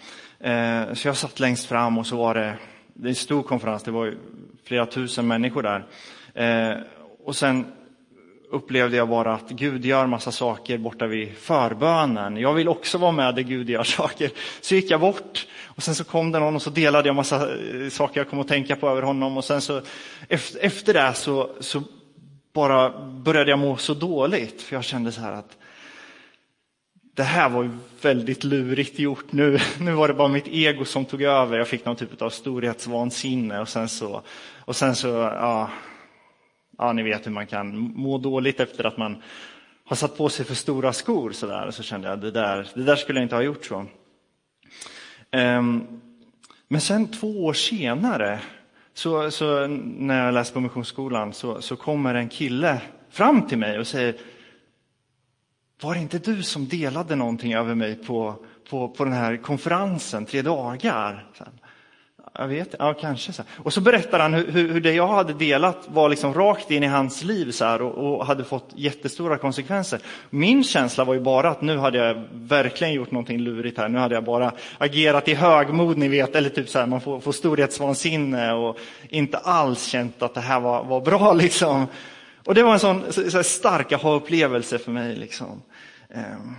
Eh, 0.41 0.93
så 0.93 1.09
jag 1.09 1.17
satt 1.17 1.41
längst 1.41 1.67
fram 1.67 1.99
och 1.99 2.07
så 2.07 2.17
var 2.17 2.35
det, 2.35 2.55
det 2.95 3.07
är 3.07 3.11
en 3.11 3.15
stor 3.15 3.43
konferens, 3.43 3.83
det 3.83 3.91
var 3.91 4.15
flera 4.65 4.87
tusen 4.87 5.27
människor 5.27 5.63
där. 5.63 5.87
Eh, 6.35 6.79
och 7.25 7.37
sen 7.37 7.65
upplevde 8.51 8.97
jag 8.97 9.09
bara 9.09 9.35
att 9.35 9.51
Gud 9.51 9.85
gör 9.85 10.07
massa 10.07 10.33
saker 10.33 10.79
borta 10.79 11.07
vid 11.07 11.37
förbönen. 11.37 12.37
Jag 12.37 12.55
vill 12.55 12.69
också 12.69 12.99
vara 12.99 13.13
med 13.13 13.35
där 13.35 13.43
Gud 13.43 13.71
gör 13.71 13.83
saker. 13.85 14.31
Så 14.61 14.75
gick 14.75 14.91
jag 14.91 15.01
bort 15.01 15.47
och 15.65 15.83
sen 15.83 15.95
så 15.95 16.05
kom 16.05 16.33
det 16.33 16.39
någon 16.39 16.57
och 16.57 16.63
så 16.63 16.71
delade 16.71 17.09
jag 17.09 17.17
massa 17.17 17.37
eh, 17.37 17.89
saker 17.91 18.21
jag 18.21 18.31
kom 18.31 18.41
att 18.41 18.49
tänka 18.49 18.77
på 18.77 18.89
över 18.89 19.03
honom 19.03 19.37
och 19.37 19.45
sen 19.45 19.61
så 19.61 19.81
efter, 20.29 20.61
efter 20.61 20.95
det 20.95 21.15
så, 21.15 21.51
så 21.61 21.83
bara 22.53 23.01
började 23.01 23.51
jag 23.51 23.59
må 23.59 23.77
så 23.77 23.95
dåligt 23.95 24.63
för 24.63 24.77
jag 24.77 24.85
kände 24.85 25.13
så 25.13 25.21
här 25.21 25.33
att 25.33 25.57
det 27.19 27.23
här 27.23 27.49
var 27.49 27.71
väldigt 28.03 28.45
lurigt 28.45 28.99
gjort. 28.99 29.33
Nu, 29.33 29.59
nu 29.81 29.93
var 29.93 30.09
det 30.09 30.15
bara 30.15 30.29
mitt 30.29 30.49
ego 30.49 30.85
som 30.85 31.05
tog 31.05 31.23
över. 31.23 31.59
Jag 31.59 31.69
fick 31.69 31.85
någon 31.85 31.97
typ 31.97 32.23
av 32.23 32.31
storhetsvansinne 32.31 33.61
och 33.61 33.69
sen 33.69 33.89
så, 33.89 34.23
och 34.65 34.77
sen 34.77 34.97
så 34.97 35.09
ja, 35.09 35.71
ja, 36.79 36.93
ni 36.93 37.03
vet 37.03 37.27
hur 37.27 37.31
man 37.31 37.47
kan 37.47 37.79
må 37.79 38.19
dåligt 38.19 38.61
efter 38.61 38.85
att 38.85 38.97
man 38.97 39.23
har 39.85 39.97
satt 39.97 40.17
på 40.17 40.29
sig 40.29 40.47
för 40.47 40.55
stora 40.55 40.93
skor. 40.93 41.33
Så, 41.33 41.47
där. 41.47 41.71
så 41.71 41.83
kände 41.83 42.09
jag 42.09 42.21
det 42.21 42.31
där, 42.31 42.69
det 42.75 42.83
där 42.83 42.97
skulle 42.97 43.19
jag 43.19 43.25
inte 43.25 43.35
ha 43.35 43.43
gjort 43.43 43.65
så. 43.65 43.87
Ehm, 45.31 46.01
men 46.69 46.81
sen 46.81 47.11
två 47.11 47.45
år 47.45 47.53
senare, 47.53 48.41
så, 48.95 49.31
så 49.31 49.67
när 49.67 50.25
jag 50.25 50.35
läste 50.35 50.55
på 50.55 50.61
Missionsskolan, 50.61 51.33
så, 51.33 51.63
så 51.63 51.77
kommer 51.77 52.15
en 52.15 52.29
kille 52.29 52.81
fram 53.11 53.47
till 53.47 53.59
mig 53.59 53.79
och 53.79 53.87
säger 53.87 54.15
Var 55.83 55.95
det 55.95 56.01
inte 56.01 56.19
du 56.19 56.43
som 56.43 56.69
delade 56.69 57.17
någonting 57.17 57.55
över 57.55 57.75
mig 57.75 57.95
på, 57.95 58.35
på, 58.71 58.89
på 58.89 59.05
den 59.05 59.13
här 59.13 59.37
konferensen, 59.37 60.27
tre 60.27 60.43
dagar? 60.43 61.27
Jag 62.35 62.49
vet 62.49 62.75
ja 62.79 62.95
kanske. 62.95 63.33
Så. 63.33 63.43
Och 63.57 63.73
så 63.73 63.81
berättar 63.81 64.19
han 64.19 64.35
hur, 64.35 64.69
hur, 64.73 64.81
det 64.81 64.93
jag 64.93 65.09
hade 65.09 65.33
delat 65.33 65.89
var 65.89 66.09
liksom 66.09 66.35
rakt 66.35 66.71
in 66.71 66.83
i 66.83 66.87
hans 66.87 67.25
liv 67.25 67.51
så 67.51 67.65
här, 67.65 67.83
och, 67.83 68.19
och, 68.19 68.27
hade 68.27 68.45
fått 68.45 68.71
jättestora 68.75 69.39
konsekvenser. 69.39 70.01
Min 70.31 70.65
känsla 70.65 71.05
var 71.05 71.15
ju 71.15 71.21
bara 71.21 71.51
att 71.51 71.61
nu 71.61 71.79
hade 71.79 71.99
jag 71.99 72.25
verkligen 72.33 72.93
gjort 72.93 73.11
någonting 73.11 73.39
lurigt 73.39 73.79
här. 73.79 73.89
Nu 73.89 73.99
hade 73.99 74.15
jag 74.15 74.25
bara 74.25 74.53
agerat 74.79 75.29
i 75.29 75.35
högmod, 75.35 75.99
ni 75.99 76.09
vet, 76.09 76.37
eller 76.37 76.51
typ 76.51 76.69
så 76.69 76.79
här, 76.79 76.87
man 76.87 77.01
får, 77.01 77.21
får 77.21 77.33
storhetsvansinne 77.33 78.53
och 78.53 78.79
inte 79.09 79.39
alls 79.39 79.87
känt 79.87 80.23
att 80.23 80.35
det 80.35 80.41
här 80.41 80.61
var, 80.61 80.85
var 80.85 81.01
bra. 81.01 81.33
Liksom. 81.39 81.87
Och 82.45 82.55
det 82.55 82.63
var 82.63 82.73
en 82.73 82.79
sån 82.79 83.13
så, 83.13 83.31
så 83.31 83.43
stark 83.43 83.93
aha-upplevelse 83.93 84.79
för 84.79 84.91
mig. 84.91 85.17
Liksom. 85.17 85.63
Um. 86.15 86.57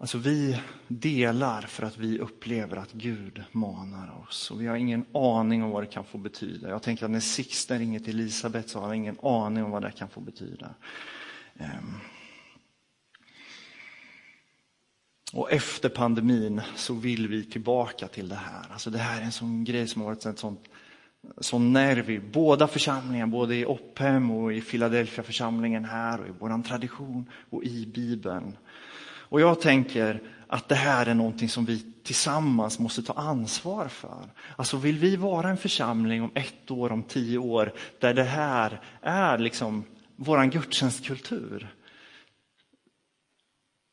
Alltså 0.00 0.18
vi 0.18 0.60
delar 0.88 1.62
för 1.62 1.82
att 1.82 1.98
vi 1.98 2.18
upplever 2.18 2.76
att 2.76 2.92
Gud 2.92 3.42
manar 3.52 4.22
oss. 4.22 4.50
Och 4.50 4.60
vi 4.60 4.66
har 4.66 4.76
ingen 4.76 5.04
aning 5.14 5.62
om 5.62 5.70
vad 5.70 5.82
det 5.82 5.86
kan 5.86 6.04
få 6.04 6.18
betyda. 6.18 6.68
Jag 6.68 6.82
tänker 6.82 7.04
att 7.04 7.10
när 7.10 7.20
Sixten 7.20 7.78
ringer 7.78 8.00
till 8.00 8.20
Elisabet 8.20 8.68
så 8.68 8.78
har 8.78 8.86
han 8.86 8.96
ingen 8.96 9.18
aning 9.22 9.64
om 9.64 9.70
vad 9.70 9.82
det 9.82 9.90
kan 9.90 10.08
få 10.08 10.20
betyda. 10.20 10.74
Ehm. 11.58 11.94
Och 15.32 15.52
efter 15.52 15.88
pandemin 15.88 16.60
så 16.76 16.94
vill 16.94 17.28
vi 17.28 17.44
tillbaka 17.44 18.08
till 18.08 18.28
det 18.28 18.34
här. 18.34 18.66
Alltså 18.70 18.90
det 18.90 18.98
här 18.98 19.20
är 19.20 19.24
en 19.24 19.32
sån 19.32 19.64
grej 19.64 19.88
som 19.88 20.02
har 20.02 20.08
varit 20.08 20.24
en 20.24 20.36
sån, 20.36 20.56
sån 21.40 21.72
nerv 21.72 22.10
i 22.10 22.20
båda 22.20 22.68
församlingarna, 22.68 23.32
både 23.32 23.56
i 23.56 23.66
Opphem 23.66 24.30
och 24.30 24.52
i 24.52 24.60
Philadelphia 24.60 25.24
församlingen 25.24 25.84
här 25.84 26.20
och 26.20 26.28
i 26.28 26.32
vår 26.38 26.62
tradition 26.62 27.30
och 27.50 27.64
i 27.64 27.86
Bibeln. 27.86 28.56
Och 29.30 29.40
jag 29.40 29.60
tänker 29.60 30.22
att 30.46 30.68
det 30.68 30.74
här 30.74 31.06
är 31.06 31.14
någonting 31.14 31.48
som 31.48 31.64
vi 31.64 31.92
tillsammans 32.02 32.78
måste 32.78 33.02
ta 33.02 33.12
ansvar 33.12 33.88
för. 33.88 34.28
Alltså 34.56 34.76
vill 34.76 34.98
vi 34.98 35.16
vara 35.16 35.48
en 35.48 35.56
församling 35.56 36.22
om 36.22 36.30
ett 36.34 36.70
år, 36.70 36.92
om 36.92 37.02
tio 37.02 37.38
år, 37.38 37.72
där 37.98 38.14
det 38.14 38.24
här 38.24 38.80
är 39.00 39.38
liksom 39.38 39.84
våran 40.16 40.50
gudstjänstkultur, 40.50 41.74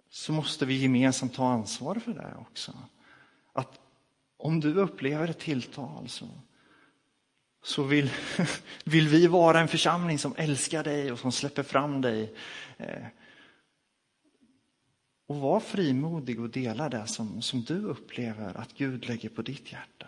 så 0.10 0.34
måste 0.34 0.66
vi 0.66 0.74
gemensamt 0.74 1.34
ta 1.34 1.48
ansvar 1.48 1.96
för 1.96 2.14
det 2.14 2.34
också. 2.40 2.74
Att 3.54 3.80
om 4.38 4.60
du 4.60 4.74
upplever 4.74 5.28
ett 5.28 5.40
tilltal 5.40 6.10
så, 6.10 6.28
så 7.64 7.84
vill, 7.84 8.10
vill 8.84 9.08
vi 9.08 9.28
vara 9.28 9.60
en 9.60 9.68
församling 9.68 10.20
som 10.20 10.36
älskar 10.38 10.84
dig 10.84 11.12
och 11.12 11.20
som 11.20 11.32
släpper 11.32 11.64
fram 11.64 12.02
dig. 12.02 12.36
Eh, 12.78 13.06
och 15.28 15.36
var 15.36 15.60
frimodig 15.60 16.40
och 16.40 16.50
dela 16.50 16.90
det 16.90 17.08
som, 17.08 17.42
som 17.42 17.62
du 17.62 17.82
upplever 17.82 18.58
att 18.58 18.74
Gud 18.74 19.08
lägger 19.08 19.30
på 19.30 19.42
ditt 19.42 19.72
hjärta. 19.72 20.08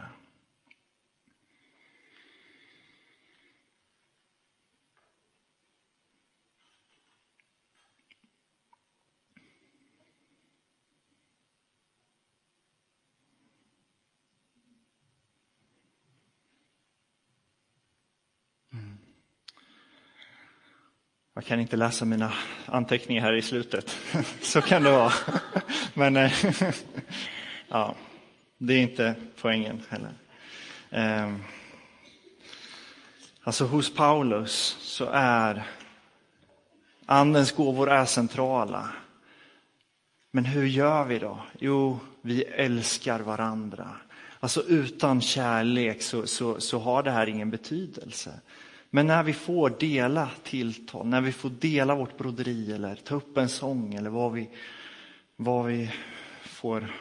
Jag 21.39 21.45
kan 21.45 21.59
inte 21.59 21.77
läsa 21.77 22.05
mina 22.05 22.33
anteckningar 22.65 23.21
här 23.21 23.33
i 23.33 23.41
slutet. 23.41 23.97
Så 24.41 24.61
kan 24.61 24.83
det 24.83 24.91
vara. 24.91 25.13
Men 25.93 26.17
eh, 26.17 26.31
ja, 27.69 27.95
det 28.57 28.73
är 28.73 28.81
inte 28.81 29.15
poängen 29.41 29.81
heller. 29.89 30.13
Ehm, 30.89 31.43
alltså 33.43 33.65
hos 33.65 33.95
Paulus 33.95 34.77
så 34.79 35.05
är 35.13 35.63
Andens 37.05 37.51
gåvor 37.51 37.89
är 37.89 38.05
centrala. 38.05 38.89
Men 40.31 40.45
hur 40.45 40.65
gör 40.65 41.05
vi 41.05 41.19
då? 41.19 41.39
Jo, 41.59 41.99
vi 42.21 42.43
älskar 42.43 43.19
varandra. 43.19 43.95
Alltså 44.39 44.63
utan 44.63 45.21
kärlek 45.21 46.01
så, 46.01 46.27
så, 46.27 46.61
så 46.61 46.79
har 46.79 47.03
det 47.03 47.11
här 47.11 47.29
ingen 47.29 47.49
betydelse. 47.49 48.31
Men 48.89 49.07
när 49.07 49.23
vi 49.23 49.33
får 49.33 49.69
dela 49.69 50.31
tilltal, 50.43 51.07
när 51.07 51.21
vi 51.21 51.31
får 51.31 51.49
dela 51.49 51.95
vårt 51.95 52.17
broderi 52.17 52.71
eller 52.71 52.95
ta 52.95 53.15
upp 53.15 53.37
en 53.37 53.49
sång 53.49 53.93
eller 53.93 54.09
vad 54.09 54.33
vi, 54.33 54.49
vad 55.35 55.65
vi 55.65 55.91
får 56.41 56.95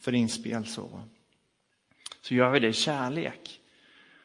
för 0.00 0.14
inspel 0.14 0.66
så, 0.66 1.02
så 2.20 2.34
gör 2.34 2.50
vi 2.50 2.60
det 2.60 2.68
i 2.68 2.72
kärlek. 2.72 3.60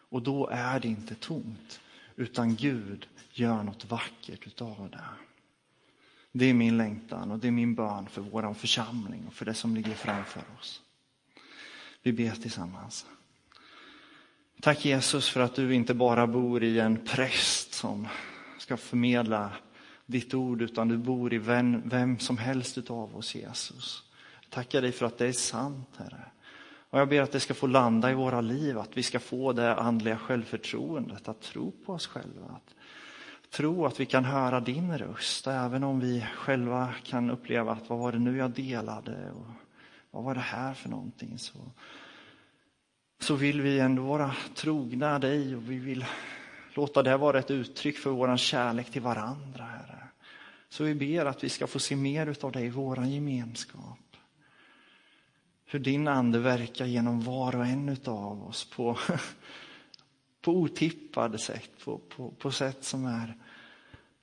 Och 0.10 0.21
då 0.21 0.47
är 0.47 0.80
det 0.80 0.88
inte 0.88 1.15
tomt, 1.15 1.80
utan 2.15 2.56
Gud 2.56 3.08
gör 3.32 3.63
något 3.63 3.86
vackert 3.86 4.47
utav 4.47 4.89
det. 4.91 5.04
Det 6.32 6.45
är 6.45 6.54
min 6.54 6.78
längtan 6.78 7.32
och 7.32 7.39
det 7.39 7.47
är 7.47 7.51
min 7.51 7.75
bön 7.75 8.08
för 8.08 8.21
vår 8.21 8.54
församling 8.54 9.28
och 9.28 9.34
för 9.34 9.45
det 9.45 9.54
som 9.54 9.75
ligger 9.75 9.93
framför 9.93 10.43
oss. 10.60 10.82
Vi 12.01 12.13
ber 12.13 12.32
tillsammans. 12.32 13.06
Tack 14.62 14.86
Jesus 14.86 15.30
för 15.30 15.39
att 15.39 15.56
du 15.56 15.76
inte 15.76 15.94
bara 15.94 16.28
bor 16.28 16.63
i 16.63 16.80
en 16.80 16.98
präst 16.98 17.74
som 17.74 18.08
ska 18.60 18.78
förmedla 18.78 19.52
ditt 20.06 20.34
ord, 20.34 20.62
utan 20.62 20.88
du 20.88 20.98
bor 20.98 21.34
i 21.34 21.38
vem, 21.38 21.89
vem 21.89 22.20
som 22.20 22.38
helst 22.38 22.78
utav 22.78 23.18
oss, 23.18 23.36
Jesus. 23.36 24.04
Tackar 24.50 24.82
dig 24.82 24.91
för 24.91 25.06
att 25.06 25.18
det 25.18 25.28
är 25.28 25.32
sant, 25.32 25.89
Herre. 25.98 26.26
Och 26.89 27.00
jag 27.00 27.10
ber 27.10 27.22
att 27.22 27.32
det 27.32 27.39
ska 27.39 27.54
få 27.54 27.68
landa 27.68 28.12
i 28.12 28.13
våra 28.13 28.41
liv, 28.41 28.80
att 28.80 28.98
vi 28.98 29.04
ska 29.04 29.20
få 29.20 29.54
det 29.54 29.76
andliga 29.76 30.18
självförtroendet, 30.18 31.28
att 31.28 31.41
tro 31.41 31.72
på 31.86 31.94
oss 31.94 32.08
själva. 32.08 32.46
Att 32.46 32.76
tro 33.52 33.86
att 33.86 34.00
vi 34.00 34.06
kan 34.06 34.26
höra 34.26 34.60
din 34.60 34.98
röst, 34.98 35.48
även 35.48 35.84
om 35.84 36.00
vi 36.00 36.26
själva 36.36 36.94
kan 37.04 37.30
uppleva 37.30 37.72
att 37.72 37.89
vad 37.89 38.00
var 38.00 38.12
det 38.12 38.20
nu 38.20 38.38
jag 38.38 38.52
delade? 38.52 39.32
Och 39.32 39.48
vad 40.12 40.24
var 40.24 40.36
det 40.36 40.41
här 40.41 40.74
för 40.74 40.89
någonting? 40.89 41.39
Så 41.39 41.58
så 43.19 43.36
vill 43.36 43.62
vi 43.62 43.80
ändå 43.80 44.04
vara 44.04 44.36
trogna 44.56 45.19
dig 45.19 45.56
och 45.56 45.71
vi 45.71 45.80
vill 45.80 46.06
låta 46.73 47.04
det 47.04 47.17
vara 47.17 47.39
ett 47.39 47.51
uttryck 47.51 47.97
för 47.97 48.10
vår 48.10 48.38
kärlek 48.38 48.91
till 48.91 49.01
varandra, 49.01 49.63
Herre. 49.63 50.08
Så 50.69 50.84
vi 50.84 50.95
ber 50.95 51.25
att 51.25 51.43
vi 51.43 51.49
ska 51.49 51.67
få 51.67 51.80
se 51.80 51.95
mer 51.95 52.36
av 52.41 52.51
dig 52.51 52.65
i 52.65 52.69
vår 52.69 53.06
gemenskap. 53.06 53.99
Hur 55.65 55.80
din 55.80 56.08
ande 56.08 56.39
verkar 56.39 56.86
genom 56.86 57.21
var 57.21 57.56
och 57.56 57.65
en 57.65 57.97
av 58.06 58.47
oss 58.47 58.69
på, 58.69 58.97
på 60.41 60.51
otippade 60.51 61.38
sätt, 61.38 61.71
på, 61.84 61.97
på, 61.97 62.32
på 62.32 62.51
sätt 62.51 62.84
som 62.84 63.06
är 63.06 63.38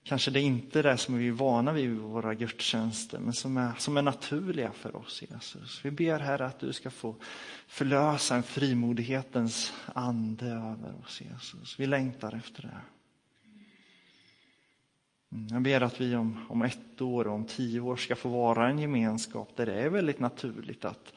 Kanske 0.04 0.30
det 0.30 0.40
inte 0.40 0.78
är 0.78 0.82
det 0.82 0.96
som 0.96 1.18
vi 1.18 1.28
är 1.28 1.32
vana 1.32 1.72
vid 1.72 1.84
i 1.84 1.88
våra 1.88 2.34
gudstjänster, 2.34 3.18
men 3.18 3.32
som 3.32 3.56
är, 3.56 3.72
som 3.78 3.96
är 3.96 4.02
naturliga 4.02 4.72
för 4.72 4.96
oss, 4.96 5.22
Jesus. 5.30 5.84
Vi 5.84 5.90
ber 5.90 6.18
Herre 6.18 6.46
att 6.46 6.60
du 6.60 6.72
ska 6.72 6.90
få 6.90 7.14
förlösa 7.66 8.36
en 8.36 8.42
frimodighetens 8.42 9.72
ande 9.94 10.46
över 10.46 10.94
oss, 11.04 11.20
Jesus. 11.20 11.80
Vi 11.80 11.86
längtar 11.86 12.34
efter 12.34 12.62
det. 12.62 12.80
Mm, 15.32 15.48
jag 15.50 15.62
ber 15.62 15.80
att 15.80 16.00
vi 16.00 16.16
om, 16.16 16.46
om 16.48 16.62
ett 16.62 17.00
år 17.00 17.26
och 17.26 17.34
om 17.34 17.44
tio 17.44 17.80
år 17.80 17.96
ska 17.96 18.16
få 18.16 18.28
vara 18.28 18.68
en 18.68 18.78
gemenskap 18.78 19.56
där 19.56 19.66
det 19.66 19.82
är 19.82 19.88
väldigt 19.88 20.20
naturligt 20.20 20.84
att 20.84 21.12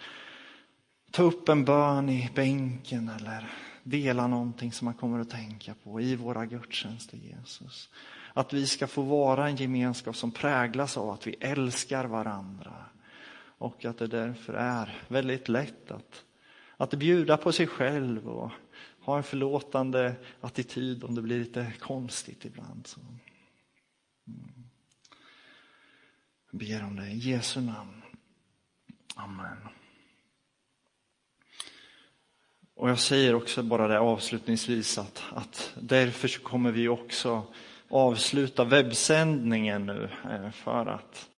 ta 1.12 1.24
upp 1.24 1.50
en 1.50 1.65
bön 1.65 2.10
i 2.10 2.30
bänken 2.36 3.10
eller 3.10 3.50
dela 3.84 4.28
någonting 4.28 4.71
som 4.71 4.86
man 4.86 4.93
kommer 4.93 5.19
att 5.19 5.30
tänka 5.30 5.74
på 5.84 6.02
i 6.02 6.15
våra 6.15 6.45
gudstjänster, 6.45 7.17
Jesus. 7.17 7.89
Att 8.38 8.54
vi 8.54 8.67
ska 8.67 8.88
få 8.88 9.02
vara 9.02 9.50
en 9.50 9.56
gemenskap 9.56 10.15
som 10.15 10.32
präglas 10.32 10.98
av 10.98 11.10
att 11.10 11.28
vi 11.28 11.36
älskar 11.39 12.06
varandra. 12.06 12.86
Och 13.58 13.86
att 13.86 13.98
det 13.98 14.08
därför 14.08 14.54
är 14.54 15.02
väldigt 15.08 15.50
lätt 15.50 15.91
att, 15.91 16.24
att 16.78 16.93
bjuda 16.93 17.38
på 17.38 17.52
sig 17.52 17.67
själv 17.67 18.30
och 18.30 18.52
ha 19.00 19.17
en 19.17 19.24
förlåtande 19.24 20.15
attityd 20.41 21.04
om 21.04 21.15
det 21.15 21.21
blir 21.21 21.39
lite 21.39 21.74
konstigt 21.80 22.45
ibland. 22.45 22.88
Så. 22.88 23.00
Mm. 24.28 24.69
Jag 26.52 26.60
ber 26.60 26.84
om 26.84 26.95
det 26.95 27.08
i 27.08 27.17
Jesu 27.17 27.62
namn. 27.62 28.02
Amen. 29.15 29.58
Och 32.76 32.89
jag 32.89 33.00
säger 33.00 33.36
också 33.36 33.63
bara 33.63 33.88
det 33.88 34.00
avslutningsvis 34.00 34.98
att, 34.98 35.24
att 35.34 35.74
därför 35.82 36.28
så 36.28 36.41
kommer 36.41 36.71
vi 36.71 36.88
också 36.88 37.43
avsluta 37.89 38.63
webbsändningen 38.63 39.86
nu 39.86 40.10
eh, 40.32 40.52
för 40.52 40.86
att 40.86 41.30